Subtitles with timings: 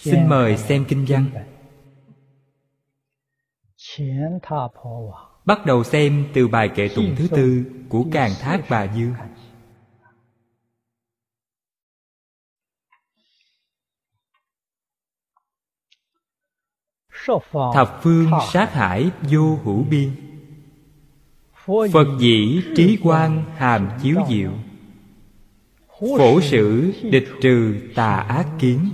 [0.00, 1.30] xin mời xem kinh văn.
[5.44, 9.14] bắt đầu xem từ bài kệ tụng thứ tư của càng thác bà dương
[17.74, 20.10] thập phương sát hải vô hữu biên.
[21.92, 24.50] Phật dĩ trí quan hàm chiếu diệu.
[26.00, 28.90] Phổ sử địch trừ tà ác kiến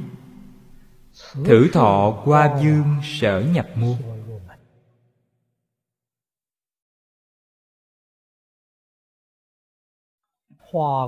[1.44, 3.96] thử thọ qua dương sở nhập môn.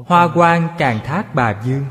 [0.07, 1.85] Hoa quang càng thác bà dương.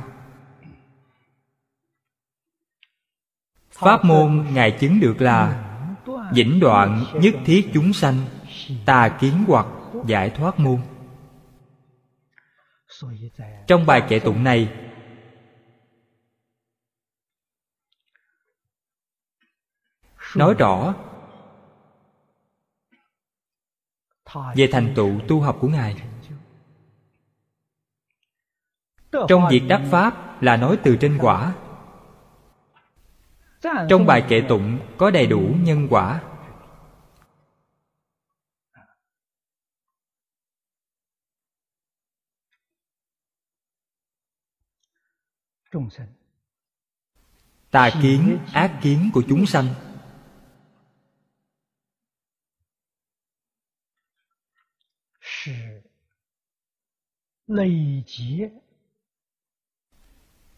[3.72, 5.64] Pháp môn Ngài chứng được là
[6.34, 8.16] Vĩnh đoạn nhất thiết chúng sanh,
[8.86, 9.66] Tà kiến hoặc
[10.06, 10.82] giải thoát môn.
[13.68, 14.87] Trong bài kệ tụng này
[20.36, 20.94] Nói rõ.
[24.56, 25.96] Về thành tựu tu học của Ngài.
[29.12, 31.56] Trong việc đắc Pháp là nói từ trên quả.
[33.90, 36.24] Trong bài kệ tụng có đầy đủ nhân quả.
[47.72, 49.66] Tà kiến ác kiến của chúng sanh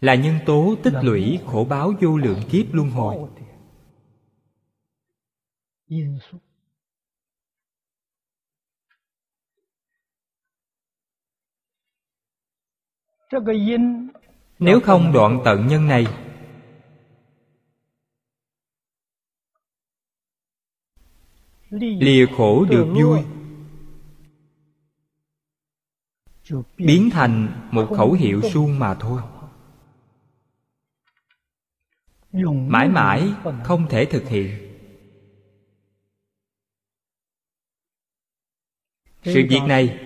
[0.02, 3.30] là nhân tố tích lũy khổ báo vô lượng kiếp luân hồi.
[14.60, 16.06] nếu không đoạn tận nhân này
[21.70, 23.39] lìa khổ được vui
[26.78, 29.22] biến thành một khẩu hiệu suông mà thôi.
[32.68, 33.34] Mãi mãi
[33.64, 34.66] không thể thực hiện.
[39.24, 40.00] Sự việc này,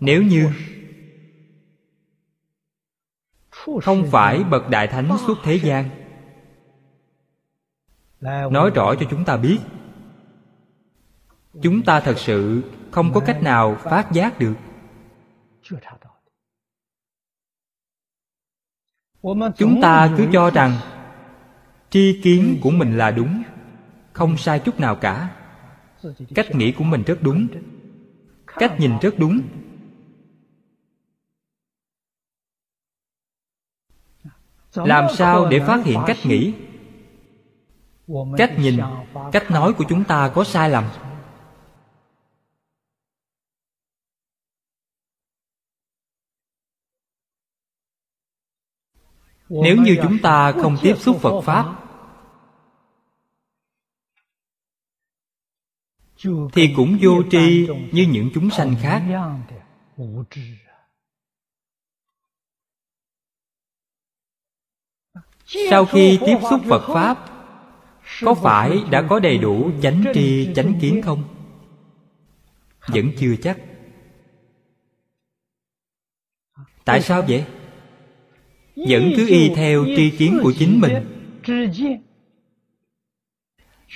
[0.00, 0.50] nếu như
[3.82, 5.90] không phải bậc đại thánh suốt thế gian,
[8.52, 9.58] nói rõ cho chúng ta biết
[11.62, 14.54] chúng ta thật sự không có cách nào phát giác được.
[19.56, 20.72] Chúng ta cứ cho rằng
[21.90, 23.42] tri kiến của mình là đúng,
[24.12, 25.34] không sai chút nào cả.
[26.34, 27.48] Cách nghĩ của mình rất đúng.
[28.46, 29.40] Cách nhìn rất đúng.
[34.74, 36.54] Làm sao để phát hiện cách nghĩ?
[38.36, 38.80] Cách nhìn,
[39.32, 40.84] cách nói của chúng ta có sai lầm.
[49.48, 51.74] Nếu như chúng ta không tiếp xúc phật pháp
[56.52, 59.02] thì cũng vô tri như những chúng sanh khác.
[65.70, 67.24] sau khi tiếp xúc phật pháp
[68.20, 71.24] có phải đã có đầy đủ chánh tri chánh kiến không?
[72.88, 73.58] Vẫn chưa chắc.
[76.84, 77.44] Tại sao vậy
[78.88, 80.92] vẫn cứ y theo tri kiến của chính mình.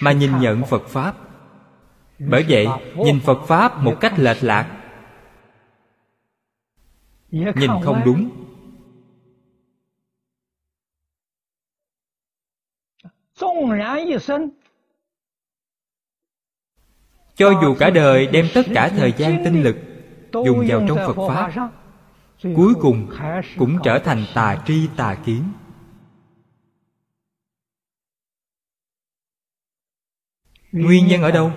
[0.02, 1.16] Mà nhìn nhận phật pháp.
[2.18, 4.78] Bởi vậy, nhìn phật pháp một cách lệch lạc.
[7.30, 8.30] Nhìn không đúng.
[17.34, 19.76] Cho dù cả đời đem tất cả thời gian tinh lực
[20.32, 21.72] dùng vào trong phật pháp
[22.42, 23.08] cuối cùng
[23.58, 25.44] cũng trở thành tà tri tà kiến.
[30.72, 31.52] Nguyên nhân ở đâu?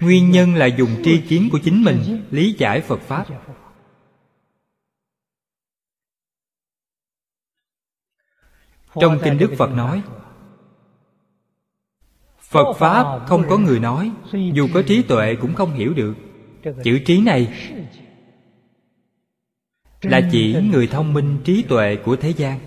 [0.00, 3.26] Nguyên nhân là dùng tri kiến của chính mình lý giải phật pháp.
[9.00, 10.02] Trong kinh đức phật nói
[12.38, 14.12] phật pháp không có người nói
[14.54, 16.14] dù có trí tuệ cũng không hiểu được
[16.62, 17.52] chữ trí này
[20.02, 22.60] là chỉ người thông minh trí tuệ của thế gian.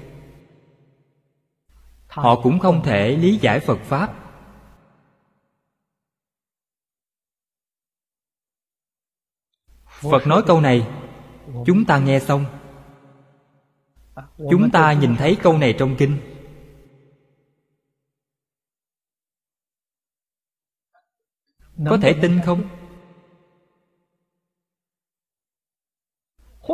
[2.08, 4.16] Họ cũng không thể lý giải phật pháp.
[10.02, 10.88] Phật nói câu này,
[11.66, 12.46] chúng ta nghe xong.
[14.38, 16.18] Chúng ta nhìn thấy câu này trong kinh.
[21.90, 22.79] Có thể tin không?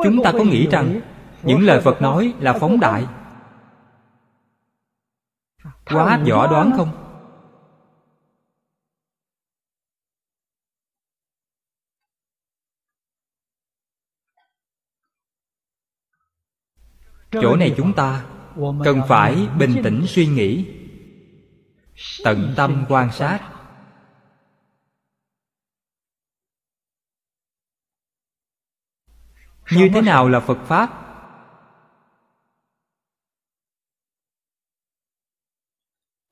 [0.03, 1.01] Chúng ta có nghĩ rằng
[1.43, 3.05] những lời phật nói là phóng đại?
[5.85, 6.89] quá võ đoán không?
[17.31, 18.25] Chỗ này chúng ta
[18.83, 20.65] cần phải bình tĩnh suy nghĩ
[22.23, 23.54] tận tâm quan sát
[29.71, 31.01] như thế nào là phật pháp?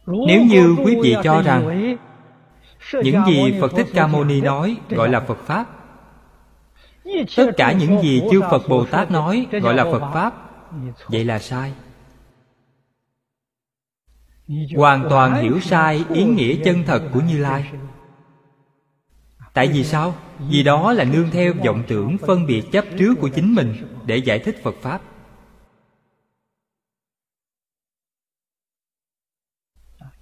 [0.05, 1.95] Nếu như quý vị cho rằng
[2.93, 5.65] những gì phật thích ca mâu ni nói gọi là phật pháp.
[7.35, 10.33] Tất cả những gì chư phật bồ tát nói gọi là phật pháp.
[11.07, 11.73] Vậy là sai.
[14.75, 17.71] Hoàn toàn hiểu sai ý nghĩa chân thật của như lai.
[19.53, 20.15] tại vì sao
[20.49, 24.17] vì đó là nương theo vọng tưởng phân biệt chấp trước của chính mình để
[24.17, 25.01] giải thích phật pháp.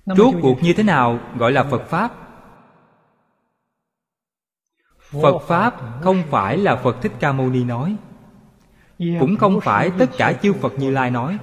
[0.06, 2.18] Rốt cuộc như thế nào gọi là phật pháp?
[4.98, 7.96] Phật pháp không phải là phật thích ca mâu ni nói
[9.20, 11.38] cũng không phải tất cả chư phật như lai nói.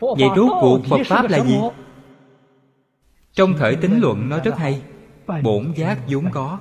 [0.00, 1.58] Vậy rốt cuộc phật pháp là gì
[3.34, 4.82] trong khởi tính luận nói rất hay.
[5.42, 6.58] Bổn giác vốn có.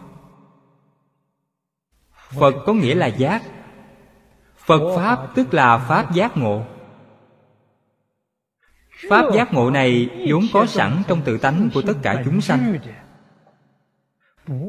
[2.30, 3.42] Phật có nghĩa là giác.
[4.58, 6.66] Phật pháp tức là pháp giác ngộ.
[9.10, 12.78] Pháp giác ngộ này vốn có sẵn trong tự tánh của tất cả chúng sanh.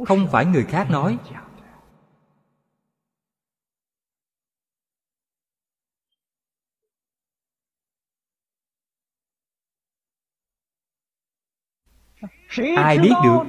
[0.06, 1.18] Không phải người khác nói.
[12.76, 13.40] Ai biết được?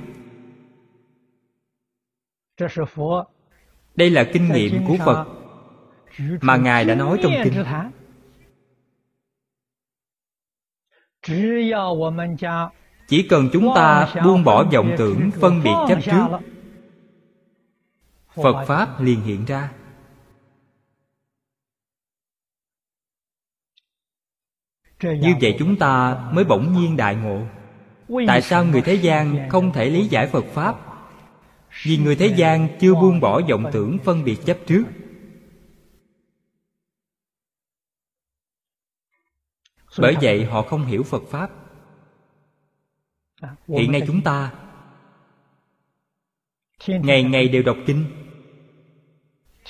[3.95, 5.25] đây là kinh nghiệm của phật
[6.41, 7.53] mà ngài đã nói trong kinh.
[13.07, 16.39] chỉ cần chúng ta buông bỏ vọng tưởng phân biệt chấp trước
[18.43, 19.71] phật pháp liền hiện ra
[25.01, 27.41] như vậy chúng ta mới bỗng nhiên đại ngộ
[28.27, 30.75] tại sao người thế gian không thể lý giải phật pháp?
[31.83, 34.83] Vì người thế gian chưa buông bỏ vọng tưởng phân biệt chấp trước.
[39.99, 41.51] Bởi vậy họ không hiểu phật pháp.
[43.67, 44.51] Hiện nay chúng ta
[46.87, 48.05] ngày ngày đều đọc kinh,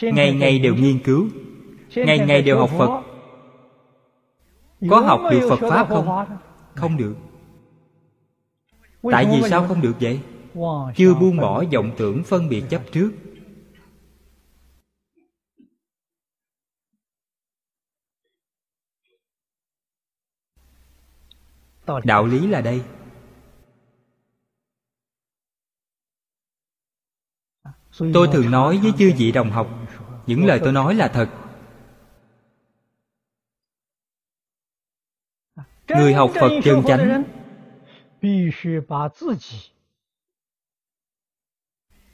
[0.02, 1.28] ngày ngày đều nghiên cứu,
[1.96, 3.02] ngày ngày đều học phật.
[4.90, 6.26] Có học được phật pháp không?
[6.76, 7.16] Không được
[9.12, 10.20] tại vì sao không được vậy?
[10.96, 13.12] Chưa buông bỏ vọng tưởng phân biệt chấp trước.
[22.04, 22.82] Đạo lý là đây.
[28.14, 29.68] Tôi thường nói với chư vị đồng học
[30.28, 31.30] những lời tôi nói là thật.
[35.88, 37.24] Người học phật chân chánh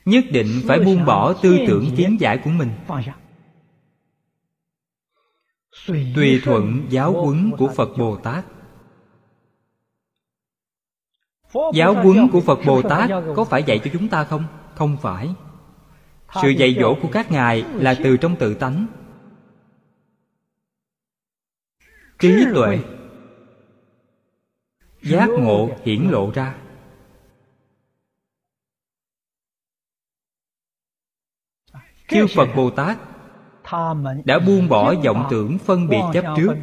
[0.05, 2.71] nhất định phải buông bỏ tư tưởng kiến giải của mình.
[6.15, 8.45] tùy thuận giáo huấn của phật bồ tát
[11.73, 14.43] giáo huấn của phật bồ tát có phải dạy cho chúng ta không?
[14.75, 15.29] Không phải.
[16.41, 18.87] Sự dạy dỗ của các ngài là từ trong tự tánh.
[22.19, 22.79] Trí tuệ
[25.01, 26.55] giác ngộ hiển lộ ra.
[32.07, 32.97] Chư phật bồ tát
[34.25, 36.53] đã buông bỏ vọng tưởng phân biệt chấp trước.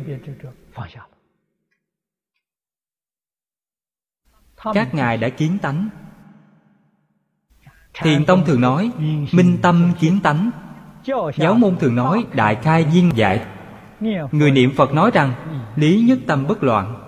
[4.74, 5.88] các ngài đã kiến tánh.
[7.94, 8.90] Thiền tông thường nói
[9.32, 10.50] minh tâm kiến tánh.
[11.36, 13.46] Giáo môn thường nói đại khai viên giải.
[14.32, 15.34] Người niệm phật nói rằng
[15.76, 17.07] lý nhất tâm bất loạn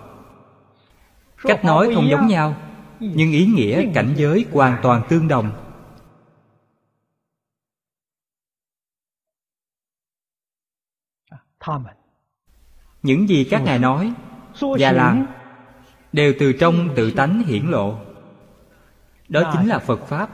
[1.42, 2.56] cách nói không giống nhau
[3.00, 5.50] nhưng ý nghĩa cảnh giới hoàn toàn tương đồng.
[13.02, 14.12] Những gì các ngài nói
[14.60, 15.26] và làm
[16.12, 17.98] đều từ trong tự tánh hiển lộ.
[19.28, 20.30] Đó chính là phật pháp.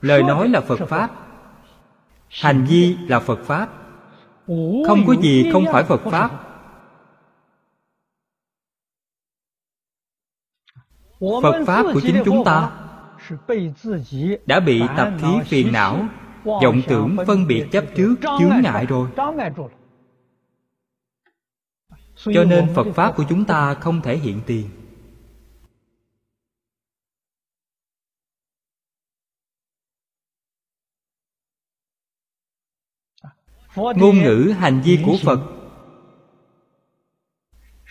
[0.00, 1.10] Lời nói là phật pháp.
[2.28, 3.68] Hành vi là phật pháp.
[4.86, 6.30] Không có gì không phải phật pháp.
[11.20, 12.70] Phật pháp của chính chúng ta
[14.46, 16.08] đã bị tập khí phiền não
[16.44, 19.08] vọng tưởng phân biệt chấp trước chướng ngại rồi.
[22.24, 24.68] cho nên phật pháp của chúng ta không thể hiện tiền.
[33.76, 35.40] Ngôn ngữ hành vi của phật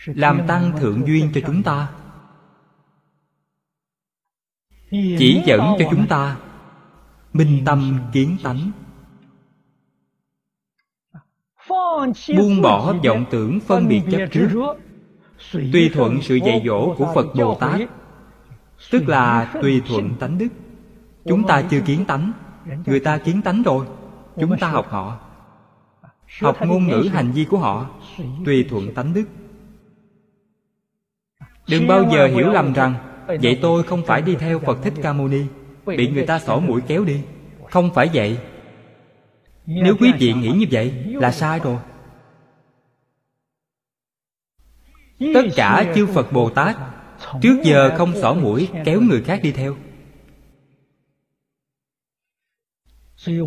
[0.06, 1.92] làm tăng thượng duyên cho chúng ta
[5.18, 6.36] chỉ dẫn cho chúng ta.
[7.32, 8.70] Minh tâm kiến tánh.
[12.36, 14.50] Buông bỏ vọng tưởng phân biệt chấp trước.
[15.52, 17.80] Tùy thuận sự dạy dỗ của phật bồ tát.
[18.90, 20.48] Tức là tùy thuận tánh đức.
[21.24, 22.32] Chúng ta chưa kiến tánh.
[22.86, 23.86] Người ta kiến tánh rồi.
[24.40, 25.18] Chúng ta học họ.
[26.40, 27.86] Học ngôn ngữ hành vi của họ.
[28.44, 29.24] Tùy thuận tánh đức.
[31.68, 32.94] Đừng bao giờ hiểu lầm rằng
[33.26, 35.42] vậy tôi không phải đi theo phật thích ca mâu ni.
[35.86, 37.20] Bị người ta xỏ mũi kéo đi.
[37.70, 38.38] Không phải vậy.
[39.66, 41.78] Nếu quý vị nghĩ như vậy là sai rồi.
[45.34, 46.76] Tất cả chư phật bồ tát
[47.42, 49.76] trước giờ không xỏ mũi kéo người khác đi theo.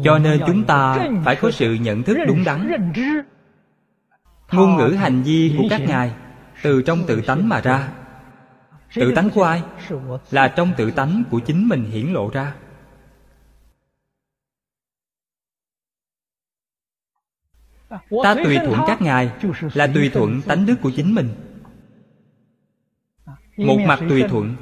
[0.03, 2.71] Cho nên chúng ta phải có sự nhận thức đúng đắn.
[4.51, 6.12] Ngôn ngữ hành vi của các ngài
[6.63, 7.99] từ trong tự tánh mà ra
[8.96, 9.63] tự tánh của ai?
[10.31, 12.55] là trong tự tánh của chính mình hiển lộ ra.
[18.24, 19.31] Ta tùy thuận các ngài
[19.74, 21.29] là tùy thuận tánh đức của chính mình.
[23.58, 24.55] Một mặt tùy thuận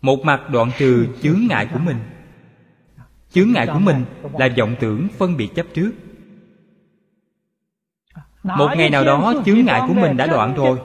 [0.00, 1.96] một mặt đoạn trừ chướng ngại của mình.
[3.30, 4.04] Chướng ngại của mình
[4.38, 5.92] là vọng tưởng phân biệt chấp trước.
[8.42, 10.78] Một ngày nào đó chướng ngại của mình đã đoạn rồi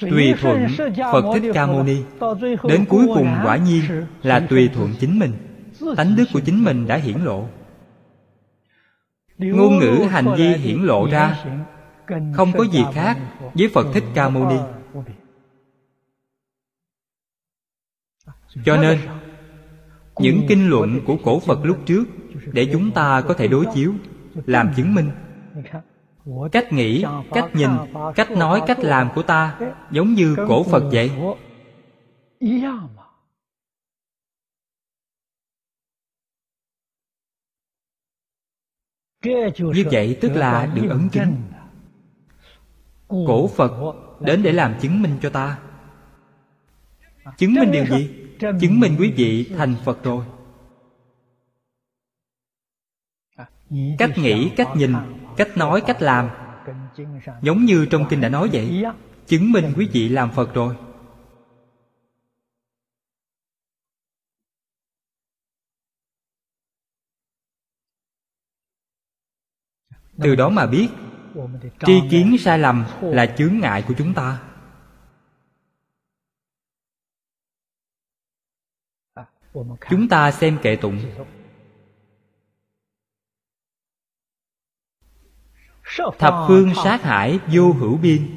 [0.00, 0.66] tùy thuận
[1.12, 2.02] phật thích ca mâu ni.
[2.68, 3.82] Đến cuối cùng quả nhiên
[4.22, 5.32] là tùy thuận chính mình.
[5.96, 7.48] Tánh đức của chính mình đã hiển lộ.
[9.38, 11.44] Ngôn ngữ hành vi hiển lộ ra
[12.34, 13.18] không có gì khác
[13.54, 14.56] với phật thích ca mâu ni.
[18.64, 18.98] Cho nên
[20.18, 22.04] những kinh luận của cổ phật lúc trước
[22.52, 23.94] để chúng ta có thể đối chiếu
[24.46, 25.10] làm chứng minh
[26.52, 27.70] cách nghĩ, cách nhìn,
[28.14, 29.58] cách nói, cách làm của ta,
[29.90, 31.10] giống như cổ phật vậy.
[39.58, 41.36] Như vậy tức là được ấn chứng.
[43.08, 43.72] Cổ phật
[44.20, 45.58] đến để làm chứng minh cho ta.
[47.38, 48.26] Chứng minh điều gì?
[48.40, 50.24] Chứng minh quý vị thành phật rồi.
[53.98, 54.92] Cách nghĩ, cách nhìn
[55.36, 56.30] cách nói, cách làm.
[57.42, 58.84] Giống như trong kinh đã nói vậy,
[59.26, 60.76] chứng minh quý vị làm phật rồi.
[70.22, 70.88] Từ đó mà biết,
[71.86, 74.42] tri kiến sai lầm là chướng ngại của chúng ta.
[79.90, 80.98] Chúng ta xem kệ tụng.
[86.18, 88.36] Thập phương sát hải vô hữu biên.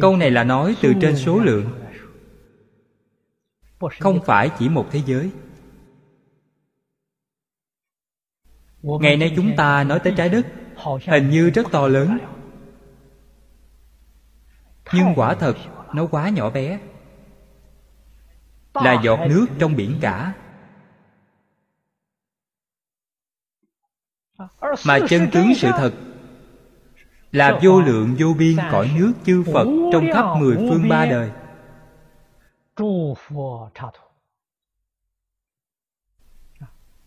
[0.00, 1.70] câu này là nói từ trên số lượng.
[4.00, 5.30] Không phải chỉ một thế giới.
[8.82, 10.46] Ngày nay chúng ta nói tới trái đất
[11.06, 12.18] hình như rất to lớn.
[14.92, 15.56] Nhưng quả thật
[15.94, 16.80] nó quá nhỏ bé.
[18.74, 20.34] Là giọt nước trong biển cả
[24.86, 25.92] mà chân tướng sự thật
[27.32, 31.30] là vô lượng vô biên cõi nước chư phật trong khắp mười phương ba đời.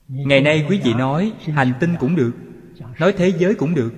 [0.07, 2.31] Ngày nay quý vị nói hành tinh cũng được
[2.99, 3.93] nói thế giới cũng được.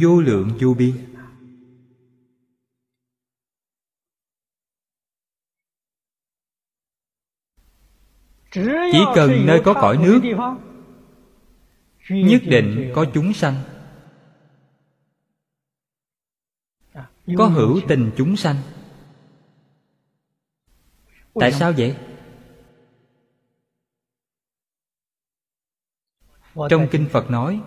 [0.00, 0.92] Vô lượng vô biên.
[8.92, 10.20] Chỉ cần nơi có cõi nước
[12.08, 13.54] nhất định có chúng sanh.
[17.36, 18.56] Có hữu tình chúng sanh.
[21.34, 21.96] Tại sao vậy?
[26.70, 27.60] Trong kinh phật nói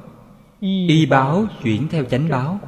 [0.59, 2.59] y báo chuyển theo chánh báo.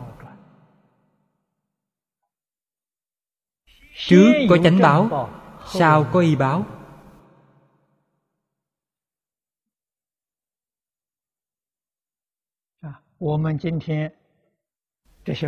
[3.95, 5.29] trước có chánh báo
[5.73, 6.65] sau có y báo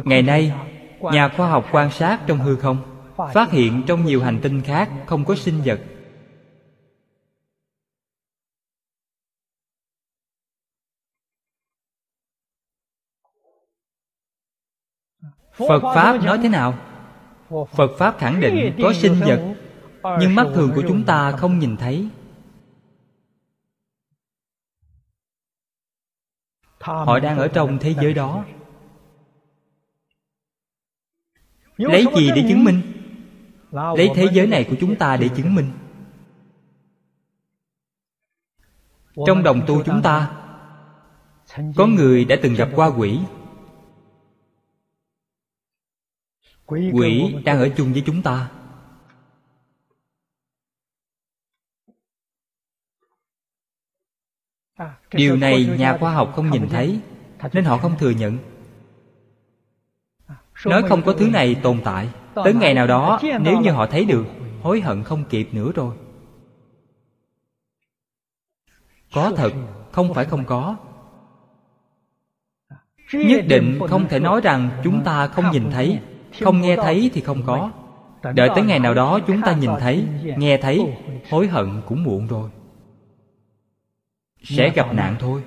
[0.05, 0.53] ngày nay,
[1.01, 2.77] nhà khoa học quan sát trong hư không
[3.33, 5.79] phát hiện trong nhiều hành tinh khác không có sinh vật.
[15.57, 16.73] Phật pháp nói thế nào?
[17.49, 19.55] Phật pháp khẳng định có sinh vật,
[20.19, 22.09] nhưng mắt thường của chúng ta không nhìn thấy.
[26.85, 28.45] Họ đang ở trong thế giới đó.
[31.77, 32.81] lấy gì để chứng minh?
[33.71, 35.71] Lấy thế giới này của chúng ta để chứng minh.
[39.27, 40.31] Trong đồng tu chúng ta
[41.75, 43.19] có người đã từng gặp qua quỷ.
[46.65, 48.49] Quỷ đang ở chung với chúng ta
[55.11, 56.99] điều này nhà khoa học không nhìn thấy
[57.53, 58.37] nên họ không thừa nhận.
[60.65, 62.09] Nói không có thứ này tồn tại.
[62.35, 64.25] Tới ngày nào đó nếu như họ thấy được
[64.61, 65.95] hối hận không kịp nữa rồi.
[69.13, 69.53] Có thật
[69.91, 70.75] không phải không có.
[73.13, 75.99] Nhất định không thể nói rằng chúng ta không nhìn thấy.
[76.41, 77.71] không nghe thấy thì không có.
[78.21, 80.95] đợi tới ngày nào đó chúng ta nhìn thấy nghe thấy
[81.29, 82.49] hối hận cũng muộn rồi
[84.45, 85.43] sẽ gặp nạn thôi.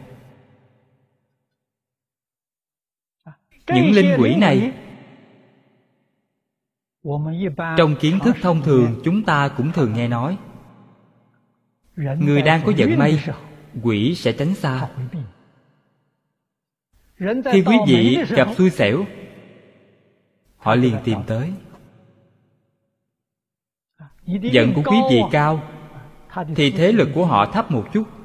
[3.74, 4.72] Những linh quỷ này
[7.76, 10.38] trong kiến thức thông thường chúng ta cũng thường nghe nói.
[11.96, 13.24] Người đang có vận may
[13.82, 14.88] quỷ sẽ tránh xa.
[17.52, 19.04] Khi quý vị gặp xui xẻo
[20.56, 21.52] họ liền tìm tới.
[24.26, 25.62] Giận của quý vị cao
[26.56, 28.17] thì thế lực của họ thấp một chút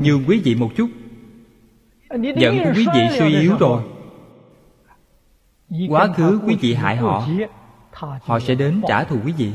[0.00, 0.90] nhường quý vị một chút.
[2.36, 3.82] Giận của quý vị suy yếu rồi.
[5.88, 7.28] Quá khứ quý vị hại họ.
[8.22, 9.52] họ sẽ đến trả thù quý vị.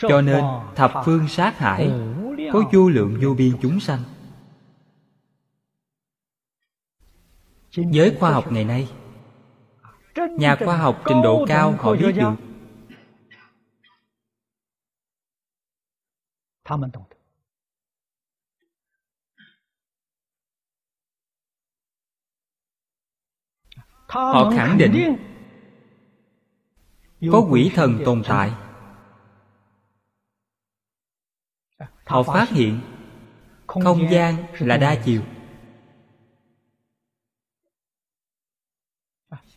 [0.00, 1.90] Cho nên thập phương sát hải
[2.52, 4.00] có vô lượng vô biên chúng sanh.
[7.70, 8.88] Giới khoa học ngày nay
[10.38, 12.34] nhà khoa học trình độ cao họ biết được
[24.12, 25.16] họ khẳng định
[27.32, 28.52] có quỷ thần tồn tại.
[32.06, 32.80] Họ phát hiện
[33.66, 35.22] không gian là đa chiều.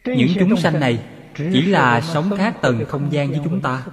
[0.06, 3.88] Những chúng sanh này chỉ là sống khác tầng không gian với chúng ta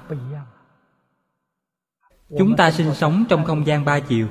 [2.38, 4.28] chúng ta sinh sống trong không gian ba chiều.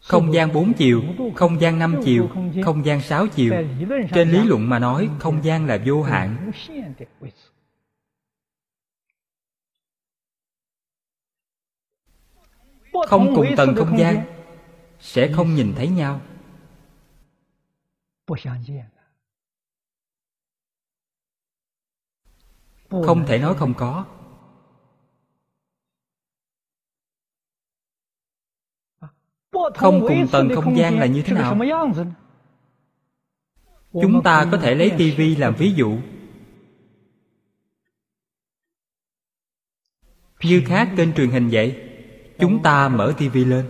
[0.00, 1.02] Không gian bốn chiều,
[1.36, 2.30] không gian năm chiều,
[2.64, 3.54] không gian sáu chiều.
[4.14, 6.52] Trên lý luận mà nói, không gian là vô hạn.
[13.06, 14.24] Không cùng tầng không gian
[15.00, 16.20] sẽ không nhìn thấy nhau.
[22.90, 24.06] Không thể nói không có.
[29.74, 31.58] Không cùng tầng không gian là như thế nào?
[34.02, 35.98] chúng ta có thể lấy tivi làm ví dụ.
[40.42, 41.76] Như khác kênh truyền hình vậy
[42.38, 43.66] chúng ta mở tivi lên.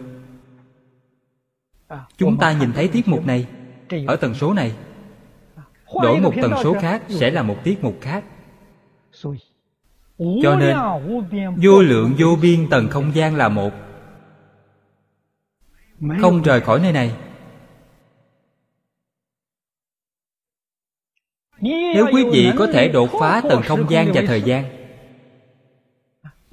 [2.17, 3.47] Chúng ta nhìn thấy tiết mục này.
[4.07, 4.75] Ở tần số này
[6.03, 8.25] đổi một tần số khác sẽ là một tiết mục khác.
[10.43, 10.77] Cho nên
[11.63, 13.73] vô lượng vô biên tầng không gian là một
[16.21, 17.17] không rời khỏi nơi này.
[21.61, 24.65] Nếu quý vị có thể đột phá tầng không gian và thời gian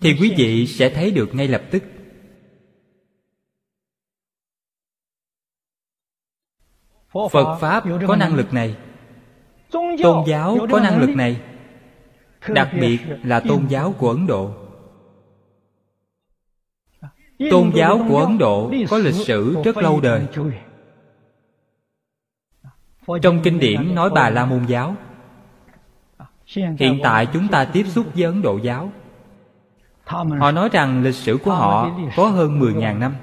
[0.02, 1.84] thì quý vị sẽ thấy được ngay lập tức.
[7.32, 8.76] Phật pháp có năng lực này.
[9.72, 11.42] Tôn giáo có năng lực này.
[12.48, 14.61] Đặc biệt là tôn giáo của ấn độ
[17.52, 20.28] tôn giáo của ấn độ có lịch sử rất lâu đời.
[23.22, 24.96] trong kinh điển nói bà la môn giáo.
[26.80, 28.92] Hiện tại chúng ta tiếp xúc với ấn độ giáo.
[30.40, 33.16] Họ nói rằng lịch sử của họ có hơn 10.000 năm.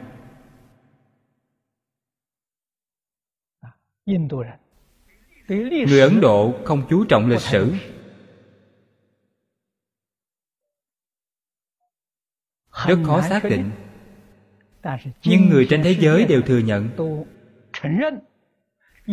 [5.87, 7.74] Người ấn độ không chú trọng lịch sử.
[12.87, 13.70] Rất khó xác định
[15.24, 16.88] nhưng người trên thế giới đều thừa nhận.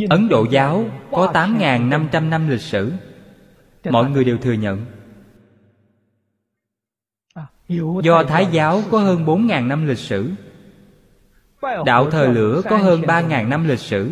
[0.10, 2.92] Ấn độ giáo có 8.500 năm lịch sử.
[3.90, 4.86] Mọi người đều thừa nhận.
[8.04, 10.32] Do thái giáo có hơn 4.000 năm lịch sử.
[11.86, 14.12] Đạo thời lửa có hơn 3.000 năm lịch sử.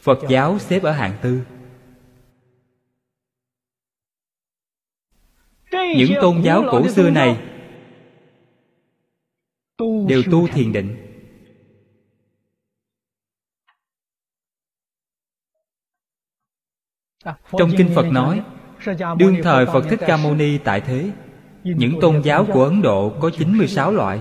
[0.00, 1.40] Phật giáo xếp ở hạng tư.
[5.96, 7.51] Những tôn giáo cổ xưa này
[10.08, 10.96] đều tu thiền định.
[17.58, 18.42] Trong kinh phật nói
[19.18, 21.10] đương thời phật thích ca mâu ni tại thế
[21.64, 24.20] những tôn giáo của ấn độ có 96 loại.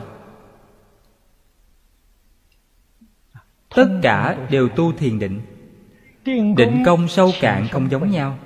[3.76, 5.42] Tất cả đều tu thiền định.
[6.58, 8.40] Định công sâu cạn không giống nhau.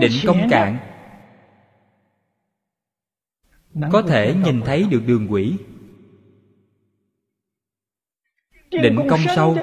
[0.00, 0.93] Định công cạn
[3.92, 5.56] có thể nhìn thấy được đường quỷ.
[8.70, 9.56] Định công sâu.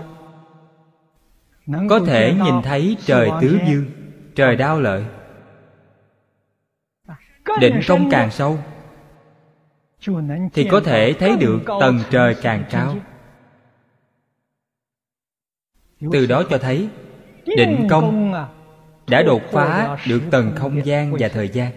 [1.90, 3.86] có thể nhìn thấy trời tứ dương
[4.36, 5.06] trời đao lợi.
[7.60, 8.60] Định công càng sâu.
[10.54, 12.96] Thì có thể thấy được tầng trời càng cao.
[16.12, 16.90] từ đó cho thấy
[17.46, 18.34] định công
[19.08, 21.72] đã đột phá được tầng không gian và thời gian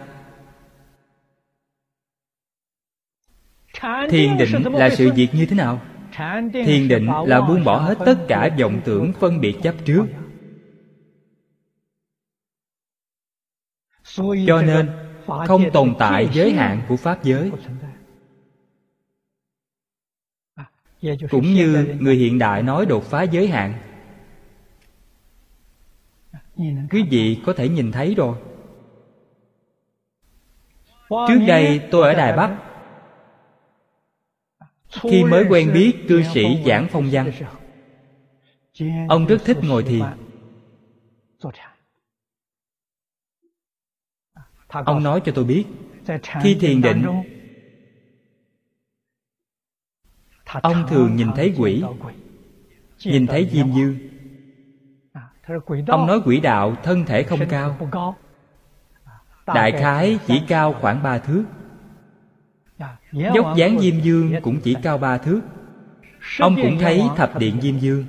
[4.10, 5.80] Thiền định là sự việc như thế nào
[6.52, 10.06] thiền định là buông bỏ hết tất cả vọng tưởng phân biệt chấp trước.
[14.46, 14.90] Cho nên,
[15.46, 17.50] không tồn tại giới hạn của pháp giới.
[21.30, 23.74] Cũng như người hiện đại nói đột phá giới hạn.
[26.90, 28.36] Quý vị có thể nhìn thấy rồi.
[31.28, 32.67] Trước đây tôi ở đài bắc
[34.90, 37.30] khi mới quen biết cư sĩ giảng phong văn
[39.08, 40.04] ông rất thích ngồi thiền.
[44.68, 45.64] Ông nói cho tôi biết
[46.42, 47.04] khi thiền định
[50.44, 51.82] ông thường nhìn thấy quỷ
[53.04, 53.98] nhìn thấy diêm dương
[55.88, 57.76] ông nói quỷ đạo thân thể không cao.
[59.46, 61.44] đại khái chỉ cao khoảng ba thước
[63.12, 65.40] dốc dáng diêm dương cũng chỉ cao ba thước.
[66.38, 68.04] Ông cũng thấy thập điện diêm dương.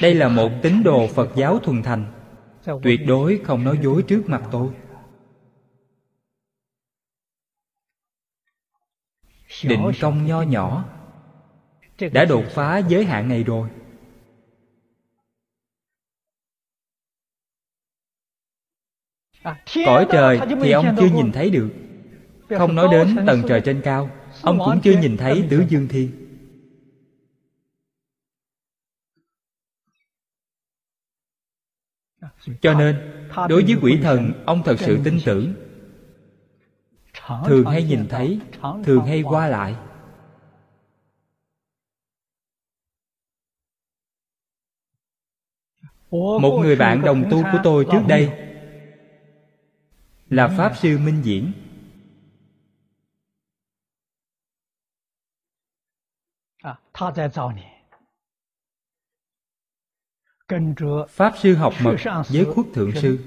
[0.00, 2.06] Đây là một tín đồ phật giáo thuần thành.
[2.82, 4.70] Tuyệt đối không nói dối trước mặt tôi.
[9.64, 10.84] Định công nho nhỏ
[12.12, 13.68] đã đột phá giới hạn này rồi.
[19.84, 21.68] Cõi trời thì ông chưa nhìn thấy được.
[22.58, 24.10] Không nói đến tầng trời trên cao
[24.42, 26.10] ông cũng chưa nhìn thấy tứ dương thiên.
[32.60, 32.96] Cho nên
[33.48, 35.54] đối với quỷ thần ông thật sự tin tưởng.
[37.46, 38.40] thường hay nhìn thấy
[38.84, 39.76] thường hay qua lại.
[46.10, 48.39] Một người bạn đồng tu của tôi trước đây
[50.30, 51.52] là pháp sư minh diễn.
[61.08, 61.96] Pháp sư học mật
[62.28, 63.18] với khuất thượng sư.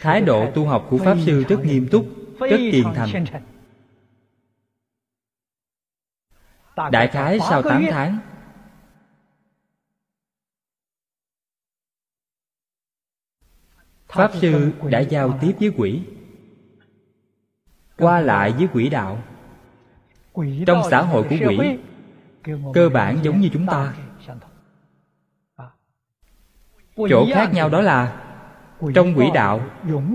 [0.00, 2.06] Thái độ tu học của pháp sư rất nghiêm túc
[2.40, 3.26] rất tiền thành.
[6.92, 8.35] đại khái sau tám tháng
[14.16, 16.02] pháp sư đã giao tiếp với quỷ.
[17.98, 19.18] Qua lại với quỷ đạo.
[20.66, 21.78] Trong xã hội của quỷ,
[22.74, 23.94] cơ bản giống như chúng ta.
[26.96, 28.22] Chỗ khác nhau đó là,
[28.94, 29.60] trong quỷ đạo,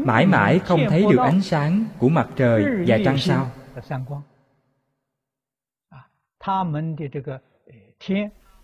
[0.05, 3.51] mãi mãi không thấy được ánh sáng của mặt trời và trăng sao.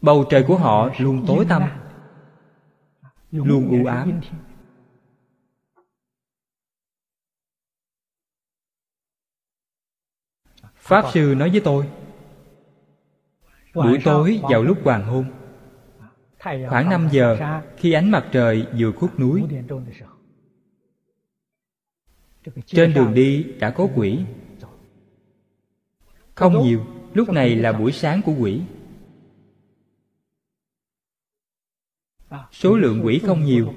[0.01, 1.63] Bầu trời của họ luôn tối tăm,
[3.31, 4.21] luôn u ám.
[10.87, 11.85] Pháp sư nói với tôi,
[13.73, 15.25] buổi tối vào lúc hoàng hôn,
[16.69, 19.43] khoảng 5 giờ khi ánh mặt trời vừa khuất núi,
[22.65, 24.19] trên đường đi đã có quỷ.
[26.35, 28.61] Không nhiều, lúc này là buổi sáng của quỷ.
[32.51, 33.73] Số lượng quỷ không nhiều.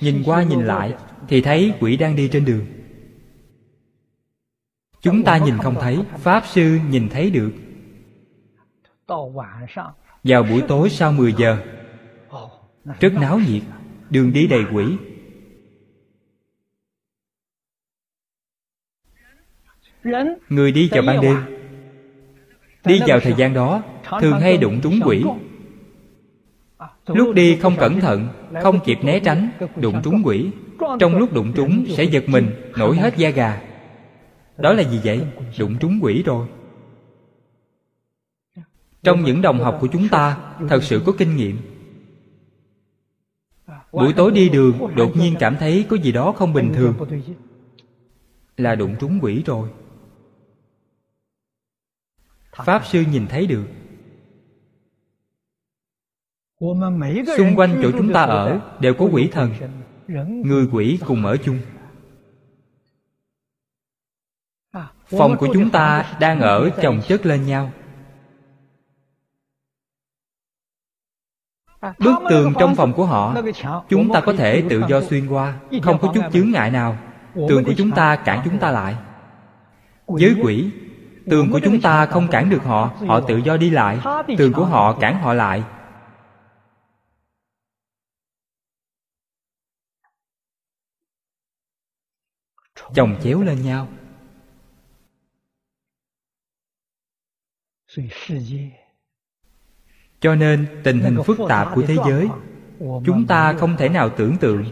[0.00, 0.94] Nhìn qua nhìn lại
[1.28, 2.66] thì thấy quỷ đang đi trên đường
[5.02, 7.50] chúng ta nhìn không thấy pháp sư nhìn thấy được.
[10.24, 11.56] Vào buổi tối sau 10 giờ
[13.00, 13.62] Rất náo nhiệt
[14.10, 14.84] Đường đi đầy quỷ.
[20.48, 21.36] Người đi vào ban đêm.
[22.84, 23.82] Đi vào thời gian đó
[24.20, 25.24] Thường hay đụng trúng quỷ.
[27.06, 28.28] Lúc đi không cẩn thận
[28.62, 30.50] Không kịp né tránh Đụng trúng quỷ.
[31.00, 33.71] Trong lúc đụng trúng sẽ giật mình Nổi hết da gà
[34.62, 35.26] đó là gì vậy?
[35.58, 36.46] Đụng trúng quỷ rồi.
[39.02, 41.58] Trong những đồng học của chúng ta, thật sự có kinh nghiệm.
[43.92, 46.94] Buổi tối đi đường, đột nhiên cảm thấy có gì đó không bình thường.
[48.56, 49.68] Là đụng trúng quỷ rồi.
[52.56, 53.64] Pháp sư nhìn thấy được.
[57.36, 59.50] Xung quanh chỗ chúng ta ở đều có quỷ thần.
[60.44, 61.58] Người quỷ cùng ở chung.
[65.06, 67.70] Phòng của chúng ta đang ở chồng chất lên nhau.
[71.98, 73.34] Bức tường trong phòng của họ,
[73.88, 76.96] Chúng ta có thể tự do xuyên qua, Không có chút chướng ngại nào.
[77.34, 78.96] Tường của chúng ta cản chúng ta lại.
[80.06, 80.70] Với quỷ,
[81.30, 83.98] Tường của chúng ta không cản được họ Họ tự do đi lại.
[84.38, 85.62] Tường của họ cản họ lại.
[92.94, 93.88] Chồng chéo lên nhau.
[100.20, 102.28] Cho nên tình hình phức tạp của thế giới
[102.78, 104.64] chúng ta không thể nào tưởng tượng.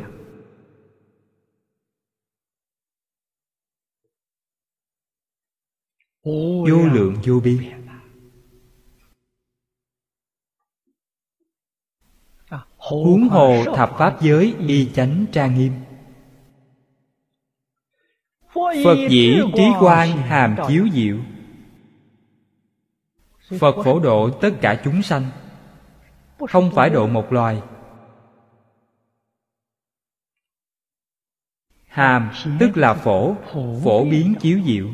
[6.23, 7.81] vô lượng vô biên.
[12.77, 15.73] huống hồ thập pháp giới y chánh trang nghiêm.
[18.85, 21.17] Phật dĩ trí quan hàm chiếu diệu
[23.59, 25.27] phật phổ độ tất cả chúng sanh.
[26.49, 27.63] Không phải độ một loài.
[31.87, 33.35] Hàm, tức là phổ
[33.85, 34.89] phổ biến chiếu diệu.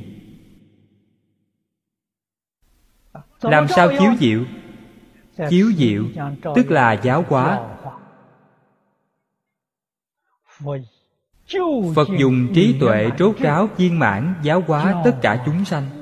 [3.40, 4.44] Làm sao chiếu diệu?
[5.50, 6.04] Chiếu diệu,
[6.54, 7.76] tức là giáo hóa.
[11.94, 15.95] Phật dùng trí tuệ rốt ráo viên mãn giáo hóa tất cả chúng sanh.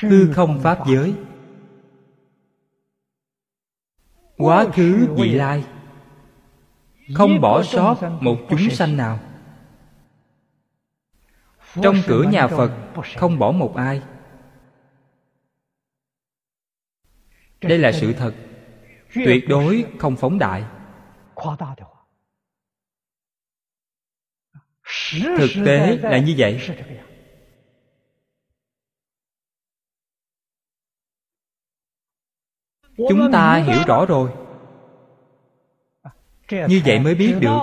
[0.00, 1.14] Hư không pháp giới.
[4.36, 5.64] Quá khứ vị lai.
[7.14, 9.20] Không bỏ sót một chúng sanh nào.
[11.82, 12.72] Trong cửa nhà phật,
[13.16, 14.02] không bỏ một ai.
[17.60, 18.34] Đây là sự thật.
[19.14, 20.64] Tuyệt đối không phóng đại.
[25.38, 26.68] Thực tế là như vậy.
[32.96, 34.30] Chúng ta hiểu rõ rồi.
[36.50, 37.58] Như vậy mới biết được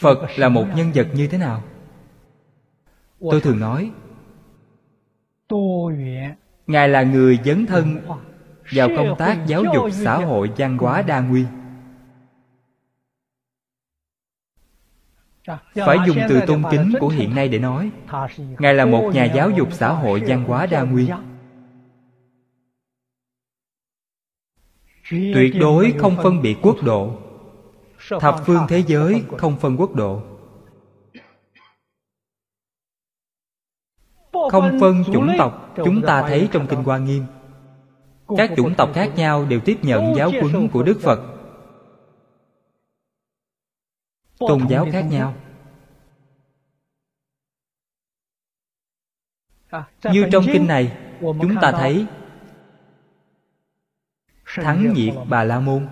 [0.00, 1.62] phật là một nhân vật như thế nào?
[3.20, 3.92] Tôi thường nói
[6.66, 8.00] ngài là người dấn thân
[8.72, 11.46] vào công tác giáo dục xã hội văn hóa đa nguyên
[15.74, 17.90] phải dùng từ tôn kính của hiện nay để nói.
[18.58, 21.10] Ngài là một nhà giáo dục xã hội văn hóa đa nguyên.
[25.10, 27.16] Tuyệt đối không phân biệt quốc độ.
[28.20, 30.22] Thập phương thế giới không phân quốc độ.
[34.32, 37.24] Không phân chủng tộc chúng ta thấy trong kinh hoa nghiêm.
[38.36, 41.20] Các chủng tộc khác nhau đều tiếp nhận giáo huấn của đức phật
[44.40, 45.34] tôn giáo khác nhau.
[50.12, 52.06] Như trong kinh này chúng ta thấy
[54.46, 55.88] thắng diệt bà la môn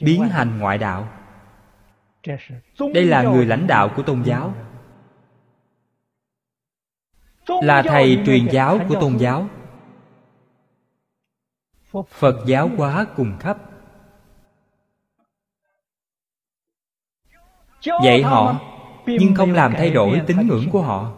[0.00, 1.08] biến hành ngoại đạo.
[2.94, 4.54] Đây là người lãnh đạo của tôn giáo.
[7.48, 9.48] Là thầy truyền giáo của tôn giáo.
[12.08, 13.58] Phật giáo hóa cùng khắp
[18.04, 18.60] dạy họ
[19.06, 21.12] nhưng không làm thay đổi tín ngưỡng của họ.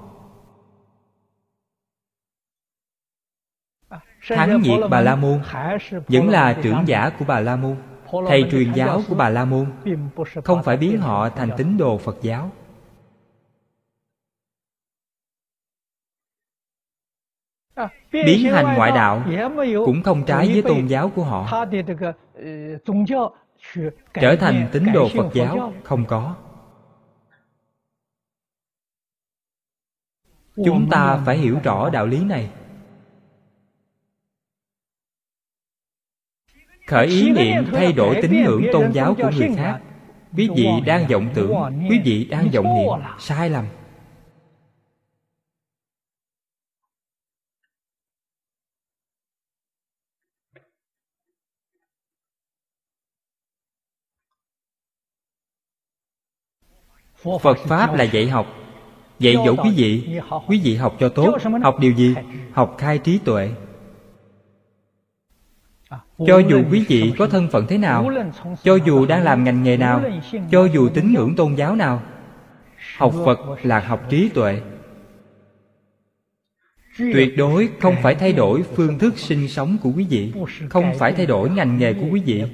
[4.28, 5.40] Thắng diệt bà la môn
[6.08, 7.76] vẫn là trưởng giả của bà la môn
[8.28, 9.66] thầy truyền giáo của bà la môn.
[10.44, 12.50] không phải biến họ thành tín đồ phật giáo.
[18.12, 19.24] Biến hành ngoại đạo
[19.86, 21.64] cũng không trái với tôn giáo của họ.
[24.14, 25.72] trở thành tín đồ phật giáo.
[25.84, 26.34] không có
[30.64, 32.50] chúng ta phải hiểu rõ đạo lý này.
[36.86, 39.80] Khởi ý niệm thay đổi tín ngưỡng tôn giáo của người khác.
[40.36, 41.52] quý vị đang vọng tưởng
[41.90, 43.64] quý vị đang vọng niệm sai lầm.
[57.42, 58.65] Phật pháp là dạy học
[59.18, 62.14] dạy dỗ quý vị quý vị học cho tốt học điều gì?
[62.52, 63.50] Học khai trí tuệ.
[66.26, 68.10] Cho dù quý vị có thân phận thế nào
[68.62, 70.02] cho dù đang làm ngành nghề nào
[70.50, 72.02] cho dù tín ngưỡng tôn giáo nào
[72.96, 74.60] học phật là học trí tuệ.
[76.98, 80.32] Tuyệt đối không phải thay đổi phương thức sinh sống của quý vị
[80.70, 82.44] không phải thay đổi ngành nghề của quý vị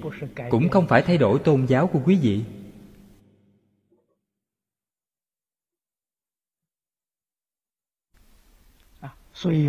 [0.50, 2.40] cũng không phải thay đổi tôn giáo của quý vị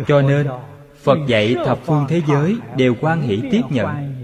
[0.06, 0.48] cho nên
[0.94, 4.14] phật dạy thập phương thế giới đều quan hỷ tiếp nhận.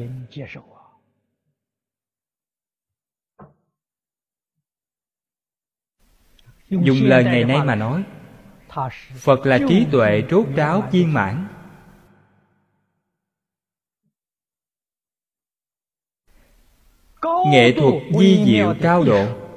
[6.69, 8.05] dùng lời ngày nay mà nói
[9.15, 11.47] phật là trí tuệ rốt ráo viên mãn.
[17.47, 19.50] Nghệ thuật di diệu cao độ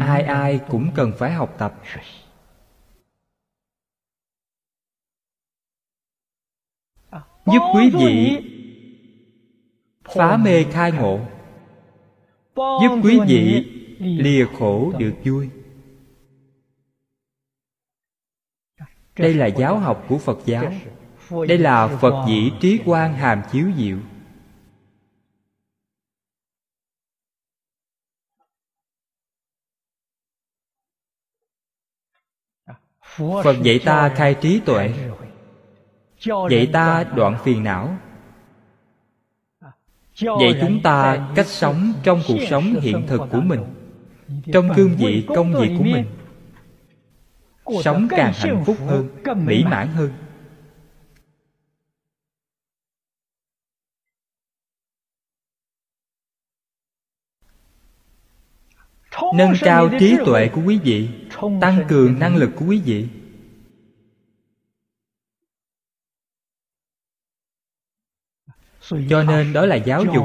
[0.00, 1.82] ai ai cũng cần phải học tập.
[7.46, 8.38] Giúp quý vị
[10.14, 11.20] phá mê khai ngộ.
[12.56, 13.66] Giúp quý vị
[13.98, 15.50] lìa khổ được vui.
[19.18, 20.72] Đây là giáo học của phật giáo.
[21.48, 23.98] Đây là phật dĩ trí quan hàm chiếu diệu.
[33.18, 34.90] Phật dạy ta khai trí tuệ.
[36.50, 37.96] Dạy ta đoạn phiền não.
[40.14, 43.60] Dạy chúng ta cách sống trong cuộc sống hiện thực của mình,
[44.52, 46.04] trong cương vị công việc của mình.
[47.82, 49.08] Sống càng hạnh phúc hơn,
[49.46, 50.10] mỹ mãn hơn.
[59.34, 61.08] Nâng cao trí tuệ của quý vị
[61.60, 63.08] tăng cường năng lực của quý vị.
[69.10, 70.24] Cho nên đó là giáo dục.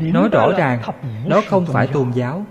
[0.00, 0.82] nói rõ ràng
[1.28, 2.46] đó không phải tôn giáo.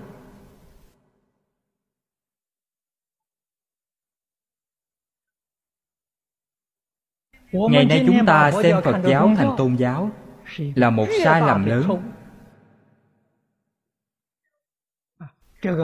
[7.51, 10.11] ngày nay chúng ta xem phật giáo thành tôn giáo
[10.57, 12.11] là một sai lầm lớn.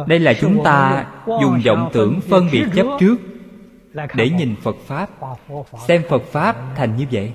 [0.07, 3.15] đây là chúng ta dùng vọng tưởng phân biệt chấp trước
[4.13, 5.09] để nhìn phật pháp
[5.87, 7.33] xem phật pháp thành như vậy.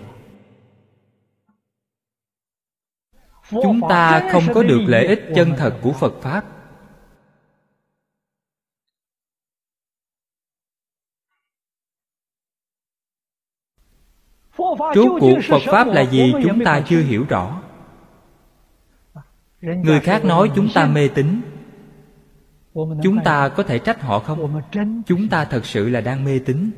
[3.51, 6.45] Chúng ta không có được lợi ích chân thật của phật pháp
[14.79, 17.63] Rốt cuộc Phật Pháp là gì chúng ta chưa hiểu rõ.
[19.61, 21.41] Người khác nói chúng ta mê tín.
[23.03, 24.63] Chúng ta có thể trách họ không?
[25.07, 26.71] Chúng ta thật sự là đang mê tín.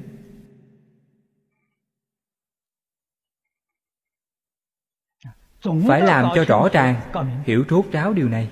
[5.89, 7.01] Phải làm cho rõ ràng
[7.45, 8.51] Hiểu rốt ráo điều này.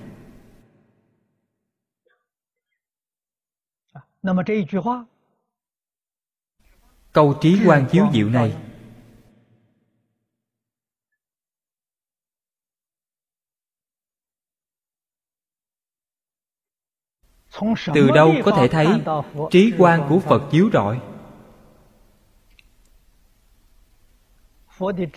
[7.11, 8.68] Câu trí quan chiếu diệu này
[17.93, 18.87] từ đâu có thể thấy
[19.51, 20.99] trí quan của phật chiếu rọi?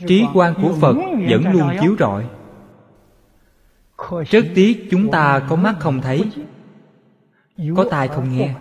[0.07, 0.95] Trí quan của phật
[1.31, 2.29] vẫn luôn chiếu rọi.
[4.27, 6.31] Rất tiếc chúng ta có mắt không thấy,
[7.77, 8.55] có tai không nghe.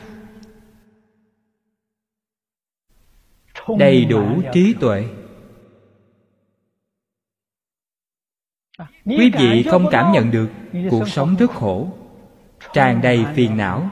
[3.80, 5.06] Đầy đủ trí tuệ.
[9.06, 10.50] Quý vị không cảm nhận được
[10.90, 11.90] cuộc sống rất khổ,
[12.74, 13.90] tràn đầy phiền não.